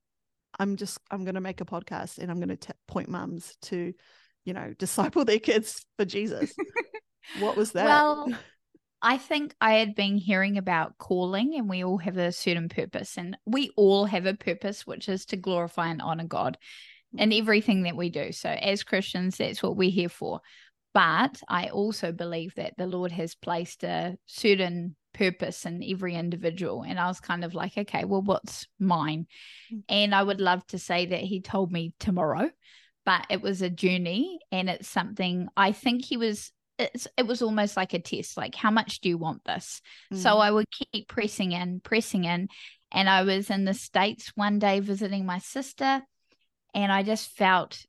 I'm 0.59 0.77
just 0.77 0.99
I'm 1.11 1.25
going 1.25 1.37
to 1.37 1.41
make 1.41 1.61
a 1.61 1.67
podcast 1.67 2.19
and 2.19 2.31
I'm 2.31 2.41
going 2.41 2.57
to 2.57 2.75
point 2.89 3.09
mums 3.09 3.57
to, 3.63 3.93
you 4.45 4.53
know, 4.53 4.75
disciple 4.79 5.25
their 5.25 5.39
kids 5.39 5.85
for 5.97 6.05
Jesus. 6.05 6.55
what 7.39 7.57
was 7.57 7.73
that? 7.73 7.87
Well, 7.87 8.33
I 9.03 9.19
think 9.19 9.55
I 9.61 9.75
had 9.75 9.95
been 9.95 10.17
hearing 10.17 10.57
about 10.57 10.97
calling, 10.99 11.55
and 11.55 11.69
we 11.69 11.85
all 11.85 11.99
have 11.99 12.17
a 12.17 12.33
certain 12.33 12.69
purpose, 12.69 13.19
and 13.19 13.37
we 13.45 13.71
all 13.77 14.07
have 14.07 14.25
a 14.27 14.35
purpose, 14.35 14.87
which 14.87 15.09
is 15.09 15.27
to 15.27 15.37
glorify 15.37 15.89
and 15.89 16.01
honor 16.01 16.25
God 16.25 16.57
in 17.17 17.31
mm. 17.31 17.39
everything 17.39 17.83
that 17.83 17.95
we 17.95 18.09
do. 18.09 18.33
So, 18.33 18.49
as 18.49 18.83
Christians, 18.83 19.37
that's 19.37 19.63
what 19.63 19.77
we're 19.77 19.91
here 19.91 20.09
for. 20.09 20.41
But 20.97 21.43
I 21.47 21.69
also 21.69 22.11
believe 22.11 22.55
that 22.55 22.79
the 22.79 22.87
Lord 22.87 23.13
has 23.13 23.35
placed 23.35 23.85
a 23.85 24.17
certain 24.25 24.97
purpose 25.13 25.67
in 25.67 25.85
every 25.85 26.15
individual. 26.15 26.85
And 26.89 26.99
I 26.99 27.07
was 27.09 27.21
kind 27.21 27.45
of 27.45 27.53
like, 27.53 27.77
okay, 27.77 28.07
well, 28.07 28.23
what's 28.23 28.67
mine? 28.79 29.27
Mm. 29.71 29.83
And 29.91 30.15
I 30.15 30.23
would 30.23 30.41
love 30.41 30.67
to 30.69 30.79
say 30.79 31.05
that 31.05 31.21
He 31.21 31.43
told 31.43 31.71
me 31.71 31.93
tomorrow, 32.01 32.49
but 33.05 33.27
it 33.29 33.43
was 33.43 33.61
a 33.61 33.69
journey 33.69 34.39
and 34.51 34.71
it's 34.71 34.89
something 34.89 35.49
I 35.55 35.73
think 35.73 36.03
He 36.03 36.17
was 36.17 36.51
it's 36.79 37.07
it 37.19 37.27
was 37.27 37.43
almost 37.43 37.77
like 37.77 37.93
a 37.93 37.99
test 37.99 38.37
like 38.37 38.55
how 38.55 38.71
much 38.71 39.01
do 39.01 39.09
you 39.09 39.17
want 39.17 39.43
this 39.45 39.81
so 40.13 40.31
Mm. 40.37 40.41
i 40.41 40.51
would 40.51 40.67
keep 40.71 41.09
pressing 41.09 41.53
in 41.53 41.81
pressing 41.81 42.25
in 42.25 42.49
and 42.93 43.09
i 43.09 43.23
was 43.23 43.49
in 43.49 43.65
the 43.65 43.73
states 43.73 44.31
one 44.35 44.59
day 44.59 44.81
visiting 44.81 45.25
my 45.25 45.39
sister 45.39 46.03
and 46.75 46.93
i 46.93 47.03
just 47.03 47.31
felt 47.31 47.87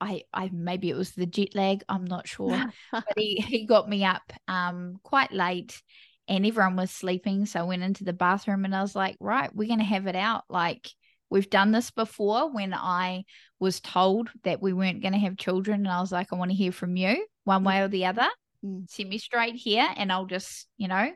i 0.00 0.22
i 0.32 0.50
maybe 0.52 0.90
it 0.90 0.96
was 0.96 1.12
the 1.12 1.26
jet 1.26 1.54
lag 1.54 1.82
i'm 1.88 2.04
not 2.04 2.26
sure. 2.26 2.64
But 2.92 3.04
he, 3.16 3.36
he 3.36 3.66
got 3.66 3.88
me 3.88 4.04
up 4.04 4.32
um 4.48 4.98
quite 5.02 5.32
late 5.32 5.82
and 6.28 6.46
everyone 6.46 6.76
was 6.76 6.90
sleeping 6.90 7.46
so 7.46 7.60
i 7.60 7.64
went 7.64 7.82
into 7.82 8.04
the 8.04 8.12
bathroom 8.12 8.64
and 8.64 8.74
i 8.74 8.82
was 8.82 8.94
like 8.94 9.16
right 9.20 9.54
we're 9.54 9.68
going 9.68 9.80
to 9.80 9.84
have 9.84 10.06
it 10.06 10.16
out. 10.16 10.44
Like 10.48 10.88
we've 11.28 11.50
done 11.50 11.70
this 11.70 11.90
before 11.90 12.52
when 12.52 12.74
i 12.74 13.24
was 13.58 13.80
told 13.80 14.30
that 14.44 14.60
we 14.62 14.72
weren't 14.72 15.02
going 15.02 15.12
to 15.12 15.18
have 15.18 15.36
children 15.36 15.80
and 15.80 15.88
i 15.88 16.00
was 16.00 16.12
like 16.12 16.32
i 16.32 16.36
want 16.36 16.50
to 16.50 16.56
hear 16.56 16.72
from 16.72 16.96
you 16.96 17.26
one 17.44 17.64
way 17.64 17.80
or 17.80 17.88
the 17.88 18.06
other. 18.06 18.28
Mm. 18.64 18.90
send 18.90 19.08
me 19.08 19.18
straight 19.18 19.54
here 19.54 19.88
and 19.96 20.12
i'll 20.12 20.26
just 20.26 20.66
you 20.76 20.88
know 20.88 21.10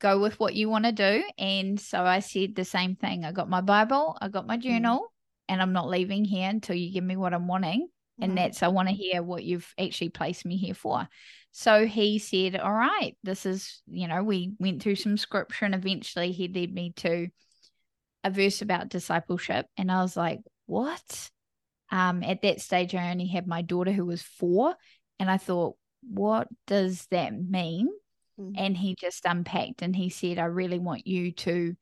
go 0.00 0.20
with 0.20 0.38
what 0.38 0.54
you 0.54 0.68
want 0.68 0.84
to 0.84 0.92
do. 0.92 1.24
And 1.38 1.80
so 1.80 2.04
i 2.04 2.20
said 2.20 2.54
the 2.54 2.64
same 2.64 2.94
thing. 2.94 3.24
I 3.24 3.32
got 3.32 3.50
my 3.50 3.60
bible 3.60 4.16
i 4.20 4.28
got 4.28 4.46
my 4.46 4.56
journal 4.56 5.12
and 5.48 5.60
i'm 5.62 5.72
not 5.72 5.88
leaving 5.88 6.24
here 6.24 6.48
until 6.48 6.76
you 6.76 6.92
give 6.92 7.04
me 7.04 7.16
what 7.16 7.34
i'm 7.34 7.48
wanting 7.48 7.88
and 8.20 8.32
Wow. 8.32 8.36
that's 8.36 8.62
I 8.62 8.68
want 8.68 8.88
to 8.88 8.94
hear 8.94 9.22
what 9.22 9.44
you've 9.44 9.72
actually 9.78 10.08
placed 10.08 10.44
me 10.44 10.56
here 10.56 10.74
for. 10.74 11.08
So 11.52 11.86
he 11.86 12.18
said, 12.18 12.56
"All 12.56 12.72
right, 12.72 13.16
this 13.22 13.46
is 13.46 13.80
you 13.86 14.08
know 14.08 14.22
we 14.22 14.52
went 14.58 14.82
through 14.82 14.96
some 14.96 15.16
scripture 15.16 15.64
and 15.64 15.74
eventually 15.74 16.32
he 16.32 16.48
led 16.48 16.72
me 16.72 16.92
to 16.96 17.28
a 18.24 18.30
verse 18.30 18.62
about 18.62 18.88
discipleship, 18.88 19.66
and 19.76 19.90
I 19.90 20.02
was 20.02 20.16
like, 20.16 20.40
what? 20.66 21.30
Um, 21.90 22.22
at 22.22 22.42
that 22.42 22.60
stage, 22.60 22.94
I 22.94 23.10
only 23.10 23.28
had 23.28 23.46
my 23.46 23.62
daughter 23.62 23.92
who 23.92 24.04
was 24.04 24.20
four, 24.22 24.74
and 25.18 25.30
I 25.30 25.36
thought, 25.36 25.76
what 26.02 26.48
does 26.66 27.06
that 27.10 27.32
mean? 27.32 27.88
Mm. 28.38 28.54
And 28.56 28.76
he 28.76 28.94
just 28.94 29.24
unpacked 29.24 29.82
and 29.82 29.94
he 29.94 30.10
said, 30.10 30.38
I 30.38 30.44
really 30.44 30.78
want 30.78 31.06
you 31.06 31.32
to 31.32 31.74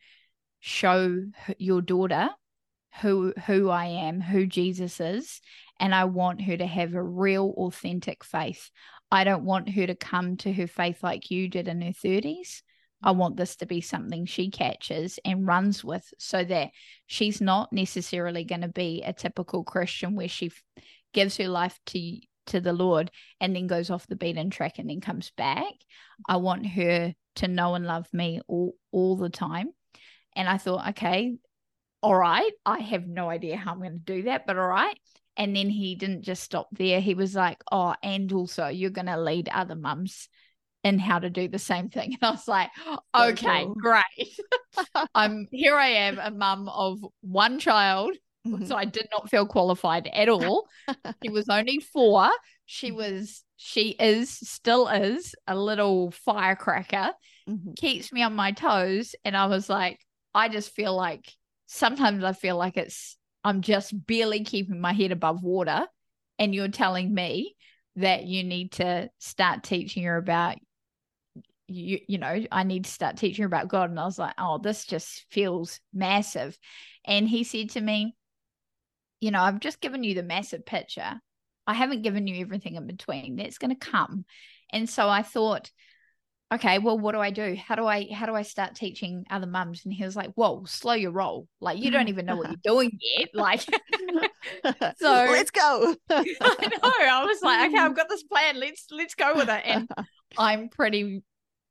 show 0.61 1.23
your 1.59 1.83
daughter 1.83 2.31
who 3.01 3.33
who 3.47 3.71
I 3.71 3.87
am, 3.87 4.21
who 4.21 4.47
Jesus 4.47 5.01
is, 5.01 5.41
and 5.79 5.95
I 5.95 6.05
want 6.05 6.43
her 6.43 6.57
to 6.57 6.67
have 6.67 6.95
a 6.95 7.03
real 7.03 7.55
authentic 7.57 8.25
faith. 8.25 8.71
I 9.11 9.25
don't 9.25 9.45
want 9.45 9.71
her 9.71 9.87
to 9.87 9.95
come 9.95 10.37
to 10.39 10.53
her 10.53 10.67
faith 10.67 11.03
like 11.03 11.31
you 11.31 11.49
did 11.49 11.69
in 11.69 11.81
her 11.83 11.93
30s. 11.93 12.63
I 13.03 13.13
want 13.13 13.37
this 13.37 13.57
to 13.57 13.67
be 13.67 13.81
something 13.81 14.25
she 14.25 14.51
catches 14.51 15.19
and 15.25 15.47
runs 15.47 15.85
with 15.85 16.13
so 16.19 16.43
that 16.45 16.71
she's 17.07 17.41
not 17.41 17.73
necessarily 17.73 18.45
going 18.45 18.63
to 18.63 18.69
be 18.69 19.03
a 19.05 19.13
typical 19.13 19.63
Christian 19.65 20.17
where 20.17 20.29
she 20.29 20.47
f- 20.47 20.83
gives 21.13 21.37
her 21.37 21.49
life 21.49 21.79
to 21.87 22.19
to 22.47 22.61
the 22.61 22.73
Lord 22.73 23.11
and 23.41 23.55
then 23.55 23.67
goes 23.67 23.91
off 23.91 24.07
the 24.07 24.17
beaten 24.17 24.51
track 24.51 24.79
and 24.79 24.89
then 24.89 25.01
comes 25.01 25.33
back. 25.37 25.75
I 26.29 26.37
want 26.37 26.67
her 26.67 27.13
to 27.37 27.49
know 27.49 27.75
and 27.75 27.87
love 27.87 28.09
me 28.13 28.41
all 28.49 28.75
all 28.93 29.17
the 29.17 29.31
time. 29.31 29.69
And 30.35 30.49
I 30.49 30.59
thought, 30.59 30.89
okay, 30.91 31.37
all 32.07 32.15
right, 32.15 32.53
I 32.65 32.79
have 32.79 33.07
no 33.09 33.29
idea 33.29 33.57
how 33.57 33.73
I'm 33.73 33.79
going 33.79 33.93
to 33.93 33.99
do 33.99 34.23
that, 34.25 34.47
but 34.47 34.57
all 34.57 34.69
right. 34.69 34.97
And 35.37 35.57
then 35.57 35.69
he 35.69 35.97
didn't 35.97 36.23
just 36.23 36.45
stop 36.45 36.69
there. 36.71 37.01
He 37.01 37.15
was 37.15 37.35
like, 37.35 37.59
oh, 37.73 37.95
and 38.01 38.33
also 38.33 38.69
you're 38.69 38.91
going 38.91 39.09
to 39.09 39.21
lead 39.21 39.49
other 39.49 39.75
mums 39.75 40.29
in 40.85 41.01
how 41.01 41.19
to 41.19 41.29
do 41.31 41.49
the 41.49 41.59
same 41.59 41.89
thing. 41.89 42.17
And 42.21 42.29
I 42.29 42.31
was 42.31 42.47
like, 42.47 42.71
So 42.85 42.99
okay, 43.17 43.65
cool. 43.65 43.75
great. 43.75 44.39
I'm 45.17 45.49
here 45.51 45.75
I 45.75 45.89
am, 45.89 46.21
a 46.23 46.31
mum 46.31 46.69
of 46.69 47.05
one 47.23 47.59
child. 47.59 48.13
Mhm. 48.47 48.69
So 48.69 48.77
I 48.77 48.85
did 48.85 49.09
not 49.11 49.29
feel 49.29 49.45
qualified 49.47 50.09
at 50.13 50.29
all. 50.29 50.69
she 51.25 51.31
was 51.31 51.49
only 51.49 51.81
four. 51.81 52.31
She 52.67 52.93
was, 52.93 53.43
she 53.57 53.97
is, 53.99 54.31
still 54.31 54.87
is 54.87 55.35
a 55.49 55.57
little 55.57 56.13
firecracker, 56.13 57.11
Mhm. 57.49 57.75
keeps 57.77 58.13
me 58.13 58.23
on 58.23 58.37
my 58.37 58.53
toes. 58.53 59.17
And 59.25 59.37
I 59.37 59.47
was 59.47 59.69
like, 59.69 59.99
I 60.33 60.49
just 60.49 60.71
feel 60.71 60.95
like 60.95 61.27
sometimes 61.67 62.25
I 62.25 62.33
feel 62.33 62.57
like 62.57 62.77
it's, 62.77 63.17
I'm 63.45 63.61
just 63.61 64.07
barely 64.07 64.45
keeping 64.45 64.81
my 64.81 64.93
head 64.93 65.13
above 65.13 65.43
water. 65.43 65.87
And 66.39 66.55
you're 66.55 66.69
telling 66.69 67.13
me 67.15 67.55
that 67.97 68.25
you 68.25 68.45
need 68.45 68.73
to 68.73 69.09
start 69.19 69.63
teaching 69.63 70.05
her 70.05 70.17
about 70.17 70.57
you 71.69 71.99
you 72.07 72.19
know 72.19 72.45
i 72.53 72.63
need 72.63 72.85
to 72.85 72.91
start 72.91 73.17
teaching 73.17 73.43
her 73.43 73.47
about 73.47 73.67
god 73.67 73.91
and 73.91 73.99
i 73.99 74.05
was 74.05 74.21
like 74.21 74.35
oh 74.39 74.57
this 74.59 74.85
just 74.85 75.25
feels 75.31 75.81
massive 75.93 76.57
and 77.05 77.29
he 77.29 77.43
said 77.43 77.71
to 77.71 77.81
me 77.81 78.15
you 79.21 79.31
know, 79.31 79.41
I've 79.41 79.61
just 79.61 79.81
given 79.81 80.05
you 80.05 80.15
the 80.15 80.23
massive 80.23 80.67
picture. 80.67 81.21
I 81.67 81.75
haven't 81.75 82.03
given 82.03 82.27
you 82.27 82.41
everything 82.41 82.77
in 82.77 82.87
between. 82.87 83.37
That's 83.37 83.59
going 83.59 83.77
to 83.77 83.91
come. 83.91 84.25
And 84.73 84.89
so 84.89 85.09
I 85.09 85.23
thought, 85.23 85.71
okay, 86.53 86.79
well, 86.79 86.99
what 86.99 87.13
do 87.13 87.21
I 87.21 87.31
do? 87.31 87.57
How 87.57 87.75
do 87.75 87.87
I 87.87 88.09
how 88.13 88.27
do 88.27 88.35
I 88.35 88.43
start 88.43 88.75
teaching 88.75 89.25
other 89.31 89.47
mums? 89.47 89.85
And 89.85 89.93
he 89.93 90.05
was 90.05 90.17
like, 90.17 90.31
whoa, 90.35 90.65
slow 90.65 90.95
your 90.95 91.11
roll. 91.11 91.49
Like 91.61 91.79
you 91.79 91.91
don't 91.91 92.09
even 92.09 92.27
know 92.27 92.37
what 92.37 92.49
you're 92.49 92.57
doing 92.75 92.91
yet. 93.01 93.31
Like 93.35 93.63
so 94.97 95.27
let's 95.31 95.51
go. 95.51 95.95
I 96.11 96.25
know. 96.41 96.79
I 96.83 97.25
was 97.27 97.43
like, 97.43 97.69
okay, 97.69 97.79
I've 97.79 97.97
got 97.97 98.09
this 98.09 98.23
plan. 98.23 98.61
Let's 98.61 98.87
let's 98.91 99.15
go 99.15 99.35
with 99.35 99.49
it. 99.49 99.63
And 99.65 99.89
I'm 100.39 100.69
pretty 100.69 101.23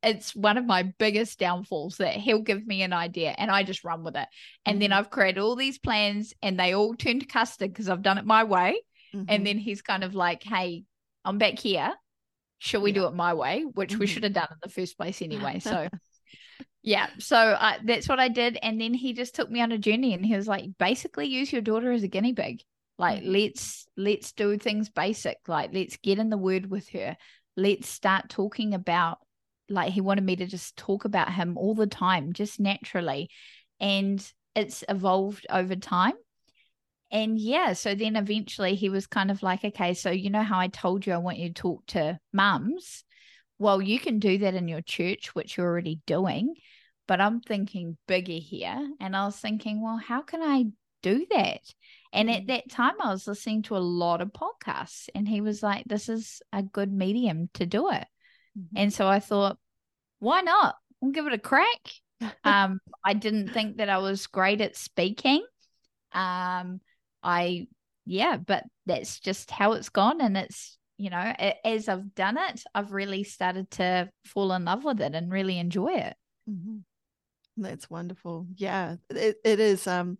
it's 0.02 0.36
one 0.36 0.58
of 0.58 0.64
my 0.64 0.82
biggest 0.98 1.38
downfalls 1.38 1.96
that 1.96 2.14
he'll 2.14 2.42
give 2.42 2.64
me 2.64 2.82
an 2.82 2.92
idea 2.92 3.34
and 3.36 3.50
I 3.50 3.62
just 3.64 3.82
run 3.82 4.04
with 4.04 4.14
it. 4.14 4.28
And 4.64 4.74
mm-hmm. 4.74 4.80
then 4.80 4.92
I've 4.92 5.10
created 5.10 5.40
all 5.40 5.56
these 5.56 5.78
plans 5.78 6.32
and 6.42 6.60
they 6.60 6.74
all 6.74 6.94
turn 6.94 7.18
to 7.20 7.26
custard 7.26 7.72
because 7.72 7.88
I've 7.88 8.02
done 8.02 8.18
it 8.18 8.26
my 8.26 8.44
way. 8.44 8.80
Mm-hmm. 9.14 9.24
And 9.28 9.46
then 9.46 9.58
he's 9.58 9.82
kind 9.82 10.04
of 10.04 10.14
like, 10.14 10.44
hey, 10.44 10.84
I'm 11.24 11.38
back 11.38 11.58
here 11.58 11.92
should 12.58 12.82
we 12.82 12.90
yeah. 12.90 13.00
do 13.00 13.06
it 13.06 13.14
my 13.14 13.34
way 13.34 13.64
which 13.74 13.90
mm-hmm. 13.90 14.00
we 14.00 14.06
should 14.06 14.22
have 14.22 14.32
done 14.32 14.48
in 14.50 14.56
the 14.62 14.68
first 14.68 14.96
place 14.96 15.22
anyway 15.22 15.58
so 15.60 15.88
yeah 16.82 17.08
so 17.18 17.36
uh, 17.36 17.74
that's 17.84 18.08
what 18.08 18.20
i 18.20 18.28
did 18.28 18.58
and 18.62 18.80
then 18.80 18.94
he 18.94 19.12
just 19.12 19.34
took 19.34 19.50
me 19.50 19.60
on 19.60 19.72
a 19.72 19.78
journey 19.78 20.14
and 20.14 20.24
he 20.24 20.36
was 20.36 20.48
like 20.48 20.64
basically 20.78 21.26
use 21.26 21.52
your 21.52 21.62
daughter 21.62 21.92
as 21.92 22.02
a 22.02 22.08
guinea 22.08 22.32
pig 22.32 22.62
like 22.98 23.22
mm-hmm. 23.22 23.32
let's 23.32 23.86
let's 23.96 24.32
do 24.32 24.56
things 24.56 24.88
basic 24.88 25.38
like 25.48 25.70
let's 25.72 25.96
get 25.98 26.18
in 26.18 26.30
the 26.30 26.38
word 26.38 26.70
with 26.70 26.88
her 26.90 27.16
let's 27.56 27.88
start 27.88 28.28
talking 28.28 28.74
about 28.74 29.18
like 29.68 29.92
he 29.92 30.00
wanted 30.00 30.24
me 30.24 30.36
to 30.36 30.46
just 30.46 30.76
talk 30.76 31.04
about 31.04 31.32
him 31.32 31.58
all 31.58 31.74
the 31.74 31.86
time 31.86 32.32
just 32.32 32.60
naturally 32.60 33.28
and 33.80 34.32
it's 34.54 34.84
evolved 34.88 35.46
over 35.50 35.76
time 35.76 36.14
and 37.10 37.38
yeah, 37.38 37.72
so 37.72 37.94
then 37.94 38.16
eventually 38.16 38.74
he 38.74 38.88
was 38.88 39.06
kind 39.06 39.30
of 39.30 39.42
like, 39.42 39.64
okay, 39.64 39.94
so 39.94 40.10
you 40.10 40.30
know 40.30 40.42
how 40.42 40.58
I 40.58 40.68
told 40.68 41.06
you 41.06 41.12
I 41.12 41.18
want 41.18 41.38
you 41.38 41.48
to 41.48 41.54
talk 41.54 41.86
to 41.88 42.18
mums? 42.32 43.04
Well, 43.58 43.80
you 43.80 43.98
can 43.98 44.18
do 44.18 44.38
that 44.38 44.54
in 44.54 44.68
your 44.68 44.82
church, 44.82 45.34
which 45.34 45.56
you're 45.56 45.66
already 45.66 46.00
doing. 46.06 46.54
But 47.06 47.20
I'm 47.20 47.40
thinking 47.40 47.96
bigger 48.08 48.32
here. 48.32 48.90
And 49.00 49.14
I 49.14 49.26
was 49.26 49.36
thinking, 49.36 49.80
well, 49.80 49.96
how 49.96 50.22
can 50.22 50.42
I 50.42 50.64
do 51.02 51.24
that? 51.30 51.60
And 52.12 52.30
at 52.30 52.42
mm. 52.42 52.46
that 52.48 52.70
time, 52.70 52.94
I 53.00 53.10
was 53.10 53.28
listening 53.28 53.62
to 53.62 53.76
a 53.76 53.78
lot 53.78 54.20
of 54.20 54.32
podcasts, 54.32 55.08
and 55.14 55.28
he 55.28 55.40
was 55.40 55.62
like, 55.62 55.84
this 55.86 56.08
is 56.08 56.40
a 56.52 56.62
good 56.62 56.92
medium 56.92 57.48
to 57.54 57.66
do 57.66 57.90
it. 57.90 58.06
Mm-hmm. 58.58 58.76
And 58.76 58.92
so 58.92 59.06
I 59.06 59.20
thought, 59.20 59.58
why 60.18 60.40
not? 60.40 60.74
I'll 61.02 61.10
give 61.10 61.26
it 61.26 61.32
a 61.32 61.38
crack. 61.38 61.92
um, 62.44 62.80
I 63.04 63.14
didn't 63.14 63.50
think 63.50 63.76
that 63.76 63.88
I 63.88 63.98
was 63.98 64.26
great 64.26 64.60
at 64.60 64.76
speaking. 64.76 65.44
Um, 66.12 66.80
I, 67.26 67.66
yeah, 68.06 68.36
but 68.36 68.64
that's 68.86 69.18
just 69.18 69.50
how 69.50 69.72
it's 69.72 69.88
gone. 69.88 70.20
And 70.20 70.36
it's, 70.36 70.78
you 70.96 71.10
know, 71.10 71.34
as 71.64 71.88
I've 71.88 72.14
done 72.14 72.38
it, 72.38 72.62
I've 72.74 72.92
really 72.92 73.24
started 73.24 73.70
to 73.72 74.08
fall 74.24 74.52
in 74.52 74.64
love 74.64 74.84
with 74.84 75.00
it 75.00 75.14
and 75.14 75.30
really 75.30 75.58
enjoy 75.58 75.92
it. 75.94 76.14
Mm-hmm. 76.48 76.78
That's 77.56 77.90
wonderful. 77.90 78.46
Yeah, 78.54 78.96
it, 79.10 79.36
it 79.44 79.60
is. 79.60 79.86
Um, 79.86 80.18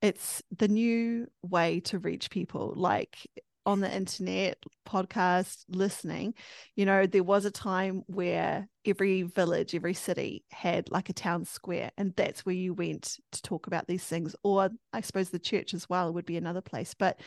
it's 0.00 0.42
the 0.56 0.68
new 0.68 1.26
way 1.42 1.80
to 1.80 1.98
reach 1.98 2.30
people. 2.30 2.72
Like 2.74 3.16
on 3.64 3.80
the 3.80 3.94
internet, 3.94 4.58
podcast, 4.86 5.64
listening, 5.68 6.34
you 6.74 6.84
know, 6.84 7.06
there 7.06 7.22
was 7.22 7.44
a 7.44 7.50
time 7.50 8.02
where 8.06 8.68
every 8.84 9.22
village, 9.22 9.74
every 9.74 9.94
city 9.94 10.44
had 10.50 10.90
like 10.90 11.08
a 11.08 11.14
town 11.14 11.44
square, 11.44 11.90
and 11.96 12.12
that's 12.16 12.44
where 12.44 12.54
you 12.54 12.74
went 12.74 13.18
to 13.32 13.42
talk 13.42 13.66
about 13.66 13.86
these 13.86 14.04
things. 14.04 14.34
Or 14.42 14.70
I 14.92 15.00
suppose 15.00 15.30
the 15.30 15.38
church 15.38 15.74
as 15.74 15.88
well 15.88 16.12
would 16.12 16.26
be 16.26 16.36
another 16.36 16.60
place. 16.60 16.94
But 16.94 17.20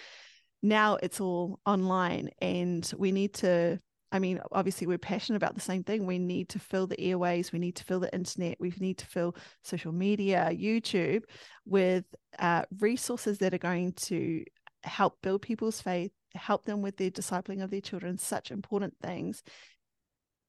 now 0.62 0.98
it's 1.02 1.22
all 1.22 1.60
online, 1.66 2.30
and 2.42 2.90
we 2.98 3.12
need 3.12 3.34
to. 3.36 3.80
I 4.12 4.20
mean, 4.20 4.40
obviously, 4.52 4.88
we're 4.88 4.98
passionate 4.98 5.38
about 5.38 5.56
the 5.56 5.62
same 5.62 5.84
thing. 5.84 6.06
We 6.06 6.20
need 6.20 6.50
to 6.50 6.60
fill 6.60 6.88
the 6.88 7.00
airways. 7.00 7.52
We 7.52 7.60
need 7.60 7.76
to 7.78 7.84
fill 7.84 8.00
the 8.00 8.14
internet. 8.14 8.58
We 8.60 8.72
need 8.80 9.00
to 9.00 9.06
fill 9.06 9.36
social 9.64 9.92
media, 9.92 10.50
YouTube, 10.54 11.24
with 11.66 12.06
uh, 12.40 12.64
resources 12.80 13.40
that 13.40 13.54
are 13.54 13.58
going 13.58 13.94
to 13.94 14.44
help 14.84 15.18
build 15.22 15.42
people's 15.42 15.82
faith, 15.82 16.12
help 16.38 16.66
them 16.66 16.82
with 16.82 16.98
their 16.98 17.12
discipling 17.12 17.64
of 17.64 17.72
their 17.72 17.82
children, 17.82 18.18
such 18.18 18.52
important 18.52 18.96
things, 19.02 19.44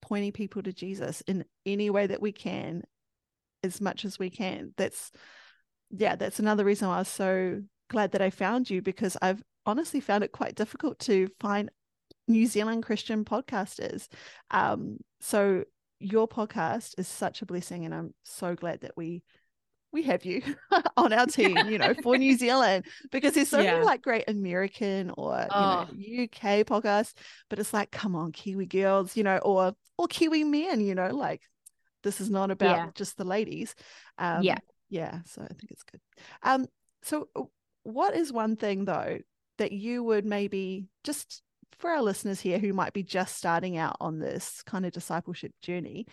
pointing 0.02 0.32
people 0.32 0.62
to 0.62 0.72
Jesus 0.72 1.22
in 1.22 1.44
any 1.64 1.90
way 1.90 2.06
that 2.06 2.22
we 2.22 2.32
can, 2.32 2.82
as 3.62 3.80
much 3.80 4.04
as 4.04 4.18
we 4.18 4.30
can. 4.30 4.72
That's, 4.76 5.10
yeah, 5.90 6.16
that's 6.16 6.38
another 6.38 6.64
reason 6.64 6.88
why 6.88 6.96
I 6.96 7.00
was 7.00 7.08
so 7.08 7.62
glad 7.88 8.12
that 8.12 8.22
I 8.22 8.30
found 8.30 8.68
you 8.68 8.82
because 8.82 9.16
I've 9.22 9.42
honestly 9.64 10.00
found 10.00 10.24
it 10.24 10.32
quite 10.32 10.54
difficult 10.54 10.98
to 11.00 11.28
find 11.40 11.70
New 12.28 12.46
Zealand 12.46 12.82
Christian 12.82 13.24
podcasters. 13.24 14.08
Um, 14.50 14.98
so 15.20 15.64
your 15.98 16.28
podcast 16.28 16.98
is 16.98 17.08
such 17.08 17.42
a 17.42 17.46
blessing, 17.46 17.84
and 17.84 17.94
I'm 17.94 18.14
so 18.24 18.54
glad 18.54 18.80
that 18.80 18.96
we 18.96 19.22
we 19.92 20.02
have 20.02 20.24
you 20.24 20.42
on 20.96 21.12
our 21.12 21.26
team, 21.26 21.56
you 21.68 21.78
know, 21.78 21.94
for 22.02 22.16
New 22.16 22.36
Zealand 22.36 22.84
because 23.10 23.34
there's 23.34 23.48
so 23.48 23.60
yeah. 23.60 23.74
many 23.74 23.84
like 23.84 24.02
great 24.02 24.24
American 24.28 25.10
or 25.16 25.46
oh. 25.50 25.88
you 25.96 26.18
know 26.18 26.24
UK 26.24 26.66
podcasts, 26.66 27.14
but 27.48 27.58
it's 27.58 27.72
like, 27.72 27.90
come 27.90 28.14
on, 28.14 28.32
Kiwi 28.32 28.66
girls, 28.66 29.16
you 29.16 29.22
know, 29.22 29.38
or 29.38 29.72
or 29.98 30.06
Kiwi 30.08 30.44
men, 30.44 30.80
you 30.80 30.94
know, 30.94 31.08
like 31.08 31.42
this 32.02 32.20
is 32.20 32.30
not 32.30 32.50
about 32.50 32.76
yeah. 32.76 32.90
just 32.94 33.16
the 33.16 33.24
ladies. 33.24 33.74
Um, 34.18 34.42
yeah, 34.42 34.58
yeah. 34.88 35.20
So 35.26 35.42
I 35.42 35.48
think 35.48 35.70
it's 35.70 35.82
good. 35.82 36.00
Um, 36.42 36.66
so 37.02 37.28
uh, 37.34 37.42
what 37.82 38.16
is 38.16 38.32
one 38.32 38.56
thing 38.56 38.84
though 38.84 39.18
that 39.58 39.72
you 39.72 40.02
would 40.02 40.26
maybe 40.26 40.86
just 41.04 41.42
for 41.78 41.90
our 41.90 42.02
listeners 42.02 42.40
here 42.40 42.58
who 42.58 42.72
might 42.72 42.92
be 42.92 43.02
just 43.02 43.36
starting 43.36 43.76
out 43.76 43.96
on 44.00 44.18
this 44.18 44.62
kind 44.62 44.86
of 44.86 44.92
discipleship 44.92 45.52
journey, 45.62 46.06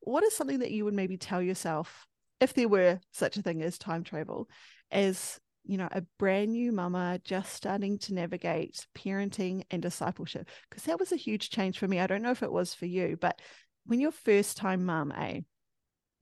what 0.00 0.24
is 0.24 0.34
something 0.34 0.58
that 0.60 0.70
you 0.70 0.84
would 0.84 0.94
maybe 0.94 1.16
tell 1.16 1.40
yourself 1.40 2.06
if 2.40 2.54
there 2.54 2.68
were 2.68 3.00
such 3.12 3.36
a 3.36 3.42
thing 3.42 3.62
as 3.62 3.78
time 3.78 4.04
travel, 4.04 4.48
as 4.90 5.40
you 5.66 5.78
know, 5.78 5.88
a 5.90 6.02
brand 6.18 6.52
new 6.52 6.72
mama 6.72 7.18
just 7.24 7.54
starting 7.54 7.98
to 7.98 8.14
navigate 8.14 8.86
parenting 8.96 9.64
and 9.70 9.80
discipleship, 9.80 10.48
because 10.68 10.84
that 10.84 10.98
was 10.98 11.12
a 11.12 11.16
huge 11.16 11.50
change 11.50 11.78
for 11.78 11.88
me. 11.88 12.00
I 12.00 12.06
don't 12.06 12.22
know 12.22 12.30
if 12.30 12.42
it 12.42 12.52
was 12.52 12.74
for 12.74 12.86
you, 12.86 13.16
but 13.20 13.40
when 13.86 14.00
you're 14.00 14.12
first 14.12 14.56
time 14.56 14.84
mum, 14.84 15.12
eh, 15.16 15.40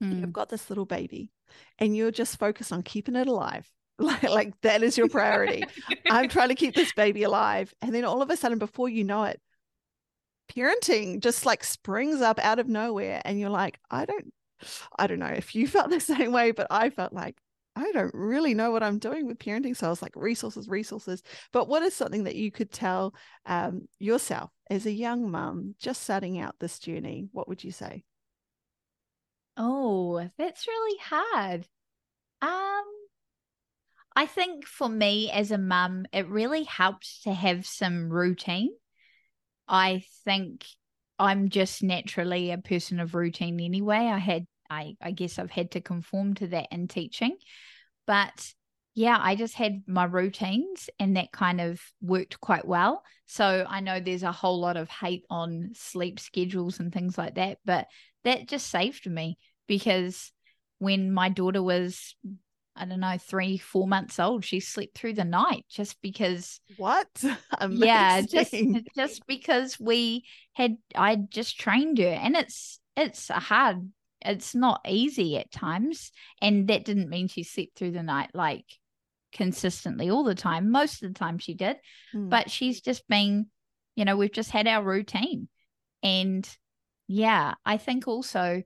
mm. 0.01 0.19
you've 0.19 0.33
got 0.33 0.49
this 0.49 0.69
little 0.69 0.85
baby 0.85 1.29
and 1.77 1.95
you're 1.95 2.11
just 2.11 2.39
focused 2.39 2.71
on 2.71 2.83
keeping 2.83 3.15
it 3.15 3.27
alive. 3.27 3.69
Like, 3.99 4.23
like 4.23 4.61
that 4.61 4.81
is 4.81 4.97
your 4.97 5.07
priority. 5.07 5.63
I'm 6.09 6.27
trying 6.27 6.49
to 6.49 6.55
keep 6.55 6.73
this 6.73 6.91
baby 6.93 7.23
alive. 7.23 7.71
And 7.79 7.93
then 7.93 8.03
all 8.05 8.23
of 8.23 8.31
a 8.31 8.35
sudden, 8.35 8.57
before 8.57 8.89
you 8.89 9.03
know 9.03 9.23
it, 9.25 9.39
parenting 10.51 11.19
just 11.19 11.45
like 11.45 11.63
springs 11.63 12.19
up 12.19 12.39
out 12.43 12.57
of 12.57 12.67
nowhere. 12.67 13.21
And 13.23 13.39
you're 13.39 13.51
like, 13.51 13.79
I 13.91 14.05
don't 14.05 14.33
I 14.97 15.07
don't 15.07 15.19
know 15.19 15.25
if 15.27 15.55
you 15.55 15.67
felt 15.67 15.89
the 15.89 15.99
same 16.01 16.31
way, 16.31 16.51
but 16.51 16.67
I 16.69 16.89
felt 16.89 17.13
like 17.13 17.37
I 17.75 17.91
don't 17.91 18.13
really 18.13 18.53
know 18.53 18.71
what 18.71 18.83
I'm 18.83 18.99
doing 18.99 19.25
with 19.25 19.39
parenting. 19.39 19.75
So 19.75 19.87
I 19.87 19.89
was 19.89 20.01
like, 20.01 20.15
resources, 20.15 20.67
resources. 20.67 21.23
But 21.51 21.67
what 21.67 21.81
is 21.81 21.95
something 21.95 22.25
that 22.25 22.35
you 22.35 22.51
could 22.51 22.71
tell 22.71 23.15
um, 23.45 23.87
yourself 23.99 24.51
as 24.69 24.85
a 24.85 24.91
young 24.91 25.31
mum 25.31 25.75
just 25.79 26.03
starting 26.03 26.39
out 26.39 26.55
this 26.59 26.77
journey? 26.77 27.29
What 27.31 27.47
would 27.47 27.63
you 27.63 27.71
say? 27.71 28.03
Oh, 29.57 30.29
that's 30.37 30.67
really 30.67 30.99
hard. 31.01 31.67
Um, 32.41 32.83
I 34.15 34.25
think 34.27 34.65
for 34.67 34.89
me 34.89 35.31
as 35.31 35.51
a 35.51 35.57
mum, 35.57 36.05
it 36.13 36.27
really 36.27 36.63
helped 36.63 37.23
to 37.23 37.33
have 37.33 37.65
some 37.65 38.09
routine. 38.09 38.69
I 39.67 40.03
think 40.25 40.65
I'm 41.19 41.49
just 41.49 41.83
naturally 41.83 42.51
a 42.51 42.57
person 42.57 42.99
of 42.99 43.15
routine 43.15 43.59
anyway. 43.59 43.97
I 43.97 44.17
had 44.17 44.45
I, 44.69 44.95
I 45.01 45.11
guess 45.11 45.37
I've 45.37 45.51
had 45.51 45.71
to 45.71 45.81
conform 45.81 46.33
to 46.35 46.47
that 46.47 46.67
in 46.71 46.87
teaching. 46.87 47.37
But 48.07 48.53
yeah, 48.95 49.17
I 49.19 49.35
just 49.35 49.55
had 49.55 49.83
my 49.87 50.05
routines 50.05 50.89
and 50.99 51.17
that 51.17 51.31
kind 51.31 51.61
of 51.61 51.81
worked 52.01 52.39
quite 52.39 52.65
well. 52.65 53.03
So 53.25 53.65
I 53.67 53.79
know 53.79 53.99
there's 53.99 54.23
a 54.23 54.31
whole 54.31 54.59
lot 54.59 54.77
of 54.77 54.89
hate 54.89 55.23
on 55.29 55.71
sleep 55.73 56.19
schedules 56.19 56.79
and 56.79 56.93
things 56.93 57.17
like 57.17 57.35
that, 57.35 57.57
but 57.65 57.87
that 58.23 58.47
just 58.47 58.69
saved 58.69 59.09
me 59.09 59.37
because 59.67 60.31
when 60.79 61.11
my 61.11 61.29
daughter 61.29 61.63
was 61.63 62.15
I 62.75 62.85
don't 62.85 62.99
know, 62.99 63.17
three, 63.19 63.57
four 63.57 63.87
months 63.87 64.19
old, 64.19 64.43
she 64.43 64.59
slept 64.59 64.97
through 64.97 65.13
the 65.13 65.23
night 65.23 65.65
just 65.69 66.01
because 66.01 66.59
what? 66.77 67.07
Amazing. 67.59 67.83
Yeah, 67.87 68.21
just 68.21 68.55
just 68.95 69.27
because 69.27 69.79
we 69.79 70.25
had 70.53 70.77
I 70.95 71.15
just 71.15 71.59
trained 71.59 71.99
her 71.99 72.07
and 72.07 72.35
it's 72.35 72.79
it's 72.95 73.29
a 73.29 73.39
hard 73.39 73.89
it's 74.25 74.55
not 74.55 74.81
easy 74.87 75.37
at 75.37 75.51
times. 75.51 76.11
And 76.41 76.67
that 76.69 76.85
didn't 76.85 77.09
mean 77.09 77.27
she 77.27 77.43
slept 77.43 77.75
through 77.75 77.91
the 77.91 78.03
night 78.03 78.31
like 78.33 78.65
consistently 79.31 80.09
all 80.09 80.23
the 80.23 80.35
time. 80.35 80.71
Most 80.71 81.03
of 81.03 81.13
the 81.13 81.19
time 81.19 81.37
she 81.37 81.53
did. 81.53 81.77
Mm. 82.15 82.29
But 82.29 82.49
she's 82.49 82.81
just 82.81 83.07
been, 83.07 83.47
you 83.95 84.05
know, 84.05 84.15
we've 84.15 84.31
just 84.31 84.51
had 84.51 84.67
our 84.67 84.83
routine. 84.83 85.49
And 86.01 86.47
yeah, 87.07 87.55
I 87.65 87.77
think 87.77 88.07
also 88.07 88.63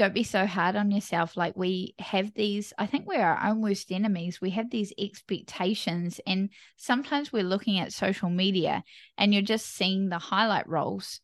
don't 0.00 0.14
be 0.14 0.24
so 0.24 0.46
hard 0.46 0.76
on 0.76 0.90
yourself. 0.90 1.36
Like 1.36 1.54
we 1.58 1.94
have 1.98 2.32
these, 2.32 2.72
I 2.78 2.86
think 2.86 3.06
we're 3.06 3.20
our 3.20 3.50
own 3.50 3.60
worst 3.60 3.92
enemies. 3.92 4.40
We 4.40 4.48
have 4.52 4.70
these 4.70 4.94
expectations, 4.98 6.22
and 6.26 6.48
sometimes 6.78 7.30
we're 7.30 7.42
looking 7.42 7.78
at 7.78 7.92
social 7.92 8.30
media 8.30 8.82
and 9.18 9.34
you're 9.34 9.42
just 9.42 9.66
seeing 9.66 10.08
the 10.08 10.18
highlight 10.18 10.66
rolls 10.66 11.20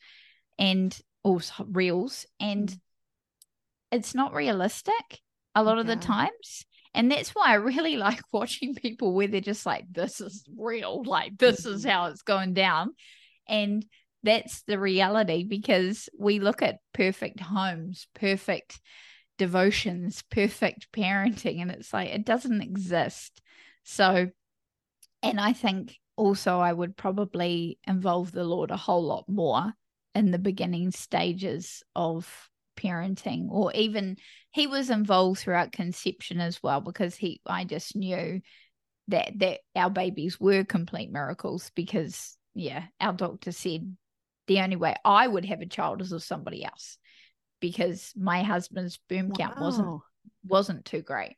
and 0.59 0.95
also 1.23 1.65
reels, 1.71 2.27
and 2.39 2.69
mm. 2.69 2.79
it's 3.93 4.15
not 4.15 4.35
realistic 4.35 5.23
a 5.55 5.63
lot 5.63 5.79
of 5.79 5.87
the 5.87 5.97
times. 5.97 6.67
And 6.93 7.11
that's 7.11 7.35
why 7.35 7.53
I 7.53 7.55
really 7.55 7.97
like 7.97 8.21
watching 8.31 8.75
people 8.75 9.15
where 9.15 9.27
they're 9.27 9.41
just 9.41 9.65
like, 9.65 9.87
this 9.91 10.21
is 10.21 10.45
real, 10.55 11.03
like, 11.03 11.39
this 11.39 11.65
is 11.65 11.83
how 11.83 12.09
it's 12.09 12.21
going 12.21 12.53
down. 12.53 12.91
And 13.49 13.87
that's 14.27 14.63
the 14.63 14.79
reality 14.79 15.45
because 15.45 16.09
we 16.19 16.41
look 16.41 16.61
at 16.61 16.81
perfect 16.93 17.41
homes, 17.41 18.09
perfect 18.15 18.81
devotions, 19.39 20.23
perfect 20.31 20.89
parenting, 20.93 21.63
and 21.63 21.71
it's 21.71 21.93
like 21.93 22.11
it 22.11 22.25
doesn't 22.25 22.61
exist. 22.61 23.41
So, 23.85 24.31
and 25.23 25.41
I 25.41 25.53
think 25.53 25.97
also 26.17 26.59
I 26.59 26.73
would 26.73 26.97
probably 26.97 27.79
involve 27.87 28.33
the 28.33 28.45
Lord 28.45 28.71
a 28.71 28.77
whole 28.77 29.05
lot 29.05 29.25
more 29.29 29.73
in 30.15 30.31
the 30.31 30.39
beginning 30.39 30.91
stages 30.91 31.83
of 31.95 32.49
parenting, 32.77 33.49
or 33.51 33.73
even 33.75 34.17
he 34.51 34.67
was 34.67 34.91
involved 34.91 35.41
throughout 35.41 35.73
conception 35.73 36.41
as 36.41 36.63
well 36.63 36.81
because 36.81 37.15
he, 37.15 37.41
I 37.47 37.65
just 37.65 37.95
knew 37.95 38.41
that 39.09 39.39
that 39.39 39.61
our 39.77 39.91
babies 39.91 40.41
were 40.41 40.65
complete 40.65 41.13
miracles 41.13 41.71
because 41.75 42.37
yeah, 42.55 42.87
our 43.01 43.13
doctor 43.13 43.53
said 43.53 43.97
the 44.47 44.61
only 44.61 44.77
way 44.77 44.95
I 45.05 45.27
would 45.27 45.45
have 45.45 45.61
a 45.61 45.67
child 45.67 46.03
is 46.03 46.13
with 46.13 46.23
somebody 46.23 46.65
else 46.65 46.99
because 47.61 48.13
my 48.17 48.43
husband's 48.43 48.95
sperm 48.95 49.29
wow. 49.29 49.35
count 49.37 49.61
wasn't 49.61 50.01
wasn't 50.45 50.85
too 50.85 51.03
great. 51.03 51.37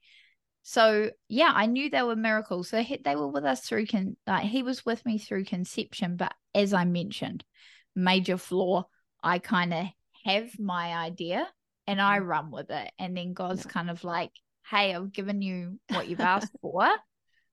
So 0.62 1.10
yeah, 1.28 1.50
I 1.54 1.66
knew 1.66 1.88
they 1.88 2.02
were 2.02 2.16
miracles. 2.16 2.68
So 2.68 2.82
he, 2.82 3.00
they 3.02 3.16
were 3.16 3.28
with 3.28 3.44
us 3.44 3.60
through 3.62 3.86
con 3.86 4.16
like 4.26 4.44
he 4.44 4.62
was 4.62 4.84
with 4.84 5.04
me 5.06 5.18
through 5.18 5.44
conception, 5.44 6.16
but 6.16 6.34
as 6.54 6.74
I 6.74 6.84
mentioned, 6.84 7.44
major 7.94 8.36
flaw, 8.36 8.84
I 9.22 9.38
kind 9.38 9.72
of 9.72 9.86
have 10.24 10.58
my 10.58 10.94
idea 10.94 11.48
and 11.86 12.00
I 12.00 12.18
mm. 12.18 12.26
run 12.26 12.50
with 12.50 12.70
it, 12.70 12.90
and 12.98 13.16
then 13.16 13.32
God's 13.32 13.64
yeah. 13.64 13.72
kind 13.72 13.90
of 13.90 14.04
like, 14.04 14.32
"Hey, 14.68 14.94
I've 14.94 15.12
given 15.12 15.40
you 15.40 15.80
what 15.88 16.08
you've 16.08 16.20
asked 16.20 16.52
for 16.60 16.86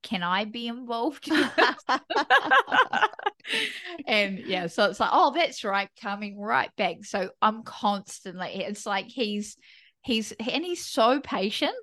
can 0.06 0.22
I 0.22 0.44
be 0.44 0.68
involved? 0.68 1.28
and 4.06 4.38
yeah, 4.38 4.68
so 4.68 4.84
it's 4.84 5.00
like, 5.00 5.10
oh, 5.12 5.32
that's 5.34 5.64
right, 5.64 5.88
coming 6.00 6.40
right 6.40 6.70
back. 6.76 7.04
So 7.04 7.30
I'm 7.42 7.64
constantly, 7.64 8.50
it's 8.54 8.86
like 8.86 9.06
he's, 9.06 9.56
he's, 10.02 10.30
and 10.32 10.64
he's 10.64 10.86
so 10.86 11.20
patient. 11.20 11.74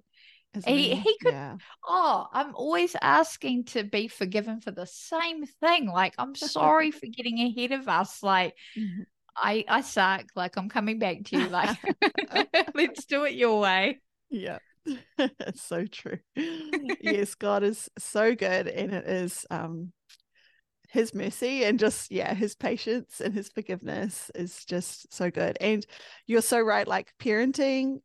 he, 0.66 0.96
he 0.96 1.18
could, 1.22 1.34
yeah. 1.34 1.58
oh, 1.86 2.28
I'm 2.32 2.56
always 2.56 2.96
asking 3.02 3.66
to 3.66 3.84
be 3.84 4.08
forgiven 4.08 4.62
for 4.62 4.72
the 4.72 4.88
same 4.88 5.46
thing. 5.46 5.88
Like, 5.88 6.14
I'm 6.18 6.36
sorry 6.36 6.92
for 6.92 7.08
getting 7.08 7.40
ahead 7.40 7.74
of 7.74 7.90
us. 7.90 8.24
Like, 8.24 8.56
mm-hmm. 8.78 9.02
I, 9.36 9.66
I 9.68 9.82
suck. 9.82 10.28
Like, 10.36 10.56
I'm 10.56 10.70
coming 10.70 10.98
back 10.98 11.26
to 11.26 11.40
you. 11.40 11.50
Like, 11.50 11.78
let's 12.74 13.04
do 13.06 13.26
it 13.26 13.34
your 13.34 13.60
way. 13.60 14.00
Yeah. 14.30 14.60
It's 15.20 15.62
so 15.62 15.86
true. 15.86 16.20
yes, 17.02 17.36
God 17.36 17.64
is 17.64 17.90
so 17.98 18.36
good, 18.36 18.68
and 18.68 18.94
it 18.94 19.08
is 19.08 19.46
um 19.50 19.92
his 20.90 21.14
mercy 21.16 21.64
and 21.66 21.80
just 21.80 22.12
yeah 22.12 22.36
his 22.36 22.56
patience 22.56 23.20
and 23.20 23.34
his 23.34 23.50
forgiveness 23.50 24.30
is 24.36 24.64
just 24.64 25.12
so 25.12 25.32
good 25.32 25.58
and 25.60 25.88
you're 26.28 26.40
so 26.40 26.62
right 26.62 26.88
like 26.88 27.12
parenting 27.20 27.98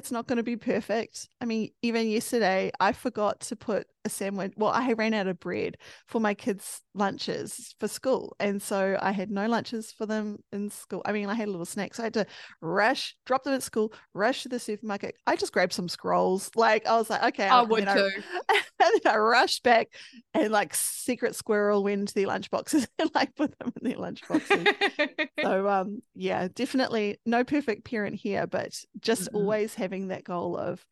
it's 0.00 0.10
not 0.10 0.26
going 0.26 0.38
to 0.38 0.42
be 0.42 0.56
perfect. 0.56 1.28
I 1.42 1.44
mean, 1.44 1.72
even 1.82 2.08
yesterday, 2.08 2.70
I 2.80 2.92
forgot 2.92 3.40
to 3.40 3.54
put 3.54 3.86
a 4.06 4.08
sandwich. 4.08 4.54
Well, 4.56 4.70
I 4.70 4.94
ran 4.94 5.12
out 5.12 5.26
of 5.26 5.38
bread 5.40 5.76
for 6.06 6.20
my 6.20 6.32
kids' 6.32 6.80
lunches 6.94 7.74
for 7.78 7.86
school. 7.86 8.34
And 8.40 8.62
so 8.62 8.96
I 9.00 9.12
had 9.12 9.30
no 9.30 9.46
lunches 9.46 9.92
for 9.92 10.06
them 10.06 10.38
in 10.52 10.70
school. 10.70 11.02
I 11.04 11.12
mean, 11.12 11.28
I 11.28 11.34
had 11.34 11.48
a 11.48 11.50
little 11.50 11.66
snack. 11.66 11.94
So 11.94 12.02
I 12.02 12.06
had 12.06 12.14
to 12.14 12.26
rush, 12.62 13.14
drop 13.26 13.44
them 13.44 13.54
at 13.54 13.62
school, 13.62 13.92
rush 14.14 14.42
to 14.44 14.48
the 14.48 14.58
supermarket. 14.58 15.16
I 15.26 15.36
just 15.36 15.52
grabbed 15.52 15.74
some 15.74 15.88
scrolls. 15.88 16.50
Like, 16.56 16.86
I 16.86 16.96
was 16.96 17.10
like, 17.10 17.22
okay. 17.34 17.46
I 17.48 17.62
would 17.62 17.84
too. 17.84 18.10
I, 18.48 18.62
and 18.82 19.00
then 19.02 19.12
I 19.12 19.18
rushed 19.18 19.62
back 19.62 19.88
and 20.34 20.50
like 20.50 20.74
secret 20.74 21.34
squirrel 21.34 21.84
went 21.84 22.00
into 22.00 22.14
their 22.14 22.26
lunchboxes 22.26 22.86
and 22.98 23.10
like 23.14 23.34
put 23.34 23.56
them 23.58 23.72
in 23.80 23.90
their 23.90 23.98
lunchboxes. 23.98 25.28
so, 25.42 25.68
um, 25.68 26.02
yeah, 26.14 26.48
definitely 26.54 27.20
no 27.26 27.44
perfect 27.44 27.84
parent 27.84 28.16
here, 28.16 28.46
but 28.46 28.72
just 29.00 29.24
mm-hmm. 29.24 29.36
always 29.36 29.74
having 29.90 30.08
that 30.08 30.24
goal 30.24 30.56
of, 30.56 30.84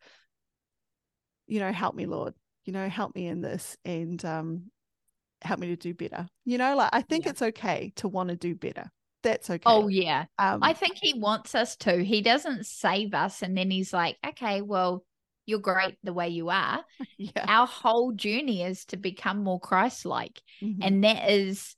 you 1.47 1.59
know, 1.59 1.71
help 1.71 1.95
me, 1.95 2.05
Lord, 2.05 2.33
you 2.65 2.73
know, 2.73 2.89
help 2.89 3.15
me 3.15 3.27
in 3.27 3.39
this 3.41 3.77
and 3.85 4.23
um, 4.25 4.63
help 5.41 5.59
me 5.59 5.67
to 5.67 5.77
do 5.77 5.93
better. 5.93 6.27
You 6.43 6.57
know, 6.57 6.75
like 6.75 6.89
I 6.91 7.01
think 7.01 7.25
yeah. 7.25 7.31
it's 7.31 7.41
okay 7.41 7.93
to 7.97 8.09
want 8.09 8.29
to 8.29 8.35
do 8.35 8.55
better. 8.55 8.91
That's 9.23 9.49
okay. 9.49 9.63
Oh, 9.65 9.87
yeah. 9.87 10.25
Um, 10.37 10.59
I 10.61 10.73
think 10.73 10.97
he 11.01 11.13
wants 11.13 11.55
us 11.55 11.77
to. 11.77 12.03
He 12.03 12.21
doesn't 12.21 12.65
save 12.65 13.13
us 13.13 13.41
and 13.41 13.57
then 13.57 13.71
he's 13.71 13.93
like, 13.93 14.17
okay, 14.25 14.61
well, 14.61 15.03
you're 15.45 15.59
great 15.59 15.97
the 16.03 16.13
way 16.13 16.29
you 16.29 16.49
are. 16.49 16.83
Yeah. 17.17 17.45
Our 17.47 17.67
whole 17.67 18.13
journey 18.13 18.63
is 18.63 18.85
to 18.85 18.97
become 18.97 19.43
more 19.43 19.59
Christ 19.59 20.05
like. 20.05 20.41
Mm-hmm. 20.63 20.81
And 20.81 21.03
that 21.03 21.29
is 21.29 21.75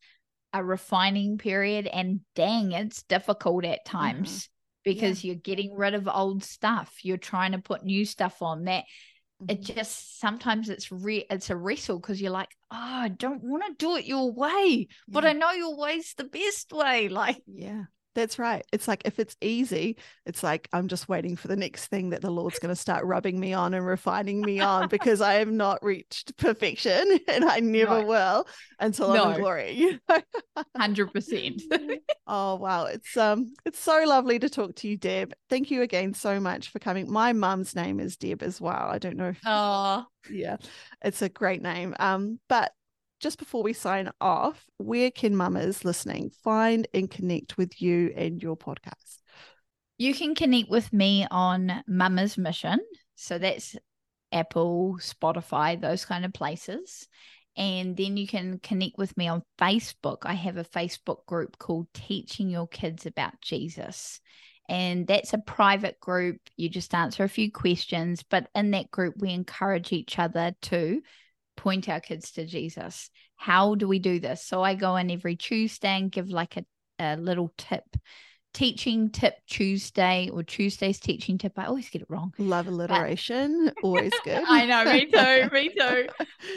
a 0.53 0.63
refining 0.63 1.39
period. 1.39 1.87
And 1.87 2.19
dang, 2.35 2.73
it's 2.73 3.01
difficult 3.03 3.65
at 3.65 3.79
mm-hmm. 3.85 3.97
times. 3.97 4.49
Because 4.83 5.23
yeah. 5.23 5.29
you're 5.29 5.41
getting 5.41 5.75
rid 5.75 5.93
of 5.93 6.07
old 6.07 6.43
stuff 6.43 6.93
you're 7.03 7.17
trying 7.17 7.51
to 7.51 7.59
put 7.59 7.83
new 7.83 8.05
stuff 8.05 8.41
on 8.41 8.65
that 8.65 8.85
it 9.47 9.61
mm-hmm. 9.61 9.73
just 9.73 10.19
sometimes 10.19 10.69
it's 10.69 10.91
re 10.91 11.25
it's 11.29 11.49
a 11.49 11.55
wrestle 11.55 11.99
because 11.99 12.21
you're 12.21 12.31
like 12.31 12.49
oh 12.71 12.77
i 12.77 13.07
don't 13.07 13.43
want 13.43 13.63
to 13.65 13.73
do 13.85 13.95
it 13.95 14.05
your 14.05 14.31
way 14.31 14.67
yeah. 14.67 14.85
but 15.07 15.25
i 15.25 15.33
know 15.33 15.51
your 15.51 15.75
way's 15.77 16.13
the 16.15 16.23
best 16.23 16.71
way 16.71 17.07
like 17.09 17.41
yeah 17.47 17.83
that's 18.13 18.37
right. 18.39 18.65
It's 18.71 18.87
like 18.87 19.03
if 19.05 19.19
it's 19.19 19.35
easy, 19.41 19.97
it's 20.25 20.43
like 20.43 20.67
I'm 20.73 20.87
just 20.87 21.07
waiting 21.07 21.35
for 21.35 21.47
the 21.47 21.55
next 21.55 21.87
thing 21.87 22.09
that 22.09 22.21
the 22.21 22.29
Lord's 22.29 22.59
going 22.59 22.73
to 22.73 22.79
start 22.79 23.05
rubbing 23.05 23.39
me 23.39 23.53
on 23.53 23.73
and 23.73 23.85
refining 23.85 24.41
me 24.41 24.59
on 24.59 24.87
because 24.89 25.21
I 25.21 25.35
have 25.35 25.51
not 25.51 25.83
reached 25.83 26.35
perfection 26.37 27.19
and 27.27 27.45
I 27.45 27.59
never 27.59 28.01
no. 28.01 28.07
will 28.07 28.47
until 28.79 29.13
no. 29.13 29.25
I'm 29.25 29.35
in 29.35 29.41
glory. 29.41 29.99
Hundred 30.75 31.07
percent. 31.13 31.61
Oh 32.27 32.55
wow, 32.55 32.85
it's 32.85 33.15
um, 33.17 33.53
it's 33.65 33.79
so 33.79 34.03
lovely 34.05 34.39
to 34.39 34.49
talk 34.49 34.75
to 34.75 34.87
you, 34.87 34.97
Deb. 34.97 35.33
Thank 35.49 35.71
you 35.71 35.81
again 35.81 36.13
so 36.13 36.39
much 36.39 36.69
for 36.69 36.79
coming. 36.79 37.11
My 37.11 37.33
mum's 37.33 37.75
name 37.75 37.99
is 37.99 38.17
Deb 38.17 38.43
as 38.43 38.59
well. 38.59 38.89
I 38.89 38.97
don't 38.97 39.17
know. 39.17 39.29
If, 39.29 39.39
oh, 39.45 40.05
yeah, 40.29 40.57
it's 41.03 41.21
a 41.21 41.29
great 41.29 41.61
name. 41.61 41.95
Um, 41.99 42.39
but 42.47 42.73
just 43.21 43.37
before 43.37 43.61
we 43.63 43.73
sign 43.73 44.09
off, 44.19 44.65
where 44.77 45.11
can 45.11 45.35
mamas 45.35 45.85
listening 45.85 46.31
find 46.43 46.87
and 46.93 47.09
connect 47.09 47.55
with 47.55 47.81
you 47.81 48.11
and 48.17 48.41
your 48.41 48.57
podcast? 48.57 49.19
You 49.97 50.15
can 50.15 50.33
connect 50.33 50.69
with 50.69 50.91
me 50.91 51.27
on 51.29 51.83
Mama's 51.87 52.37
Mission. 52.37 52.79
So 53.15 53.37
that's 53.37 53.75
Apple, 54.31 54.97
Spotify, 54.99 55.79
those 55.79 56.03
kind 56.03 56.25
of 56.25 56.33
places. 56.33 57.07
And 57.55 57.95
then 57.95 58.17
you 58.17 58.27
can 58.27 58.59
connect 58.59 58.97
with 58.97 59.15
me 59.15 59.27
on 59.27 59.43
Facebook. 59.59 60.19
I 60.23 60.33
have 60.33 60.57
a 60.57 60.63
Facebook 60.63 61.25
group 61.27 61.59
called 61.59 61.87
Teaching 61.93 62.49
Your 62.49 62.67
Kids 62.67 63.05
About 63.05 63.39
Jesus. 63.41 64.19
And 64.67 65.05
that's 65.05 65.33
a 65.33 65.37
private 65.37 65.99
group. 65.99 66.37
You 66.55 66.69
just 66.69 66.95
answer 66.95 67.23
a 67.23 67.29
few 67.29 67.51
questions. 67.51 68.23
But 68.23 68.47
in 68.55 68.71
that 68.71 68.89
group, 68.89 69.15
we 69.19 69.31
encourage 69.31 69.91
each 69.91 70.17
other 70.17 70.55
to 70.63 71.01
point 71.61 71.87
our 71.87 71.99
kids 71.99 72.31
to 72.31 72.45
Jesus. 72.45 73.09
How 73.35 73.75
do 73.75 73.87
we 73.87 73.99
do 73.99 74.19
this? 74.19 74.43
So 74.43 74.63
I 74.63 74.73
go 74.75 74.95
in 74.95 75.11
every 75.11 75.35
Tuesday 75.35 75.97
and 75.97 76.11
give 76.11 76.29
like 76.29 76.57
a, 76.57 76.65
a 76.99 77.15
little 77.15 77.53
tip. 77.57 77.85
Teaching 78.53 79.11
tip 79.11 79.35
Tuesday 79.47 80.29
or 80.33 80.43
Tuesday's 80.43 80.99
teaching 80.99 81.37
tip. 81.37 81.53
I 81.57 81.67
always 81.67 81.89
get 81.89 82.01
it 82.01 82.09
wrong. 82.09 82.33
Love 82.37 82.67
alliteration. 82.67 83.65
But... 83.65 83.75
Always 83.81 84.11
good. 84.25 84.43
I 84.45 84.65
know, 84.65 84.91
me 84.91 85.05
too, 85.05 85.49
me 85.53 85.69
too. 85.69 86.09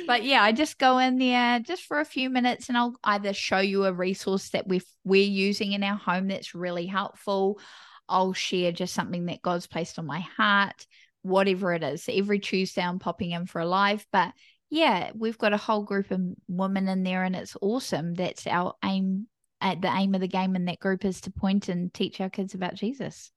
But 0.05 0.25
yeah, 0.25 0.43
I 0.43 0.51
just 0.51 0.79
go 0.79 0.99
in 0.99 1.19
there 1.19 1.61
just 1.61 1.85
for 1.85 2.01
a 2.01 2.05
few 2.05 2.31
minutes 2.31 2.69
and 2.69 2.77
I'll 2.77 2.97
either 3.05 3.33
show 3.33 3.61
you 3.61 3.85
a 3.85 3.93
resource 3.93 4.49
that 4.51 4.67
we've 4.67 4.85
we're 5.05 5.23
using 5.23 5.73
in 5.73 5.85
our 5.85 5.97
home 5.97 6.27
that's 6.27 6.55
really 6.55 6.87
helpful. 6.87 7.61
I'll 8.09 8.33
share 8.33 8.73
just 8.73 8.93
something 8.93 9.27
that 9.27 9.43
God's 9.43 9.69
placed 9.69 9.99
on 10.01 10.07
my 10.07 10.21
heart, 10.21 10.87
whatever 11.23 11.73
it 11.75 11.85
is. 11.85 12.09
Every 12.11 12.41
Tuesday 12.41 12.83
I'm 12.83 12.99
popping 12.99 13.31
in 13.31 13.47
for 13.47 13.61
a 13.61 13.67
live, 13.67 14.05
but 14.11 14.33
yeah, 14.75 15.13
we've 15.15 15.39
got 15.39 15.53
a 15.53 15.57
whole 15.57 15.85
group 15.85 16.11
of 16.11 16.21
women 16.49 16.89
in 16.89 17.05
there 17.05 17.23
and 17.23 17.37
it's 17.37 17.57
awesome. 17.63 18.15
That's 18.15 18.45
our 18.49 18.75
aim 18.85 19.29
at 19.61 19.81
the 19.81 19.89
aim 19.89 20.15
of 20.17 20.21
the 20.21 20.27
game 20.29 20.57
in 20.57 20.65
that 20.65 20.81
group 20.81 21.05
is 21.05 21.21
to 21.23 21.31
point 21.31 21.69
and 21.69 21.95
teach 21.95 22.21
our 22.21 22.29
kids 22.29 22.55
about 22.55 22.75
Jesus. 22.75 23.31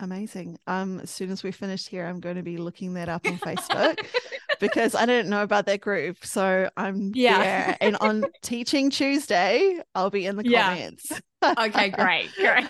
Amazing. 0.00 0.58
Um, 0.66 0.98
as 1.00 1.10
soon 1.10 1.30
as 1.30 1.42
we 1.44 1.52
finish 1.52 1.86
here, 1.86 2.04
I'm 2.06 2.18
going 2.20 2.36
to 2.36 2.42
be 2.42 2.56
looking 2.56 2.94
that 2.94 3.08
up 3.08 3.26
on 3.26 3.38
Facebook. 3.38 4.04
because 4.60 4.96
I 4.96 5.06
didn't 5.06 5.30
know 5.30 5.42
about 5.44 5.66
that 5.66 5.80
group. 5.80 6.24
So 6.24 6.68
I'm 6.76 7.12
Yeah. 7.14 7.38
there. 7.42 7.76
And 7.80 7.96
on 8.00 8.24
Teaching 8.42 8.90
Tuesday, 8.90 9.80
I'll 9.94 10.10
be 10.10 10.26
in 10.26 10.36
the 10.36 10.44
Yeah. 10.44 10.68
comments. 10.68 11.12
okay, 11.58 11.90
great, 11.90 12.30
great. 12.34 12.68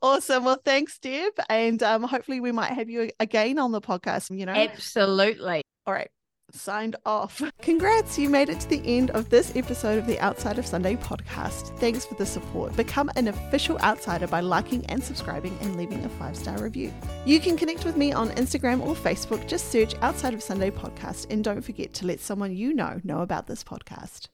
awesome. 0.00 0.44
Well, 0.44 0.60
thanks, 0.64 0.98
Deb. 1.00 1.32
And 1.48 1.82
um, 1.82 2.04
hopefully 2.04 2.40
we 2.40 2.52
might 2.52 2.72
have 2.72 2.88
you 2.88 3.10
again 3.18 3.58
on 3.58 3.72
the 3.72 3.80
podcast, 3.80 4.36
you 4.36 4.46
know? 4.46 4.52
Absolutely. 4.52 5.62
All 5.86 5.92
right. 5.94 6.10
Signed 6.54 6.96
off. 7.06 7.42
Congrats, 7.62 8.18
you 8.18 8.28
made 8.28 8.50
it 8.50 8.60
to 8.60 8.68
the 8.68 8.82
end 8.84 9.10
of 9.12 9.30
this 9.30 9.56
episode 9.56 9.98
of 9.98 10.06
the 10.06 10.20
Outside 10.20 10.58
of 10.58 10.66
Sunday 10.66 10.96
podcast. 10.96 11.76
Thanks 11.78 12.04
for 12.04 12.14
the 12.14 12.26
support. 12.26 12.76
Become 12.76 13.10
an 13.16 13.28
official 13.28 13.78
outsider 13.78 14.26
by 14.26 14.40
liking 14.40 14.84
and 14.86 15.02
subscribing 15.02 15.56
and 15.62 15.76
leaving 15.76 16.04
a 16.04 16.08
five 16.10 16.36
star 16.36 16.62
review. 16.62 16.92
You 17.24 17.40
can 17.40 17.56
connect 17.56 17.84
with 17.84 17.96
me 17.96 18.12
on 18.12 18.30
Instagram 18.30 18.84
or 18.84 18.94
Facebook. 18.94 19.48
Just 19.48 19.72
search 19.72 19.94
Outside 20.02 20.34
of 20.34 20.42
Sunday 20.42 20.70
podcast 20.70 21.26
and 21.30 21.42
don't 21.42 21.62
forget 21.62 21.94
to 21.94 22.06
let 22.06 22.20
someone 22.20 22.54
you 22.54 22.74
know 22.74 23.00
know 23.02 23.20
about 23.20 23.46
this 23.46 23.64
podcast. 23.64 24.28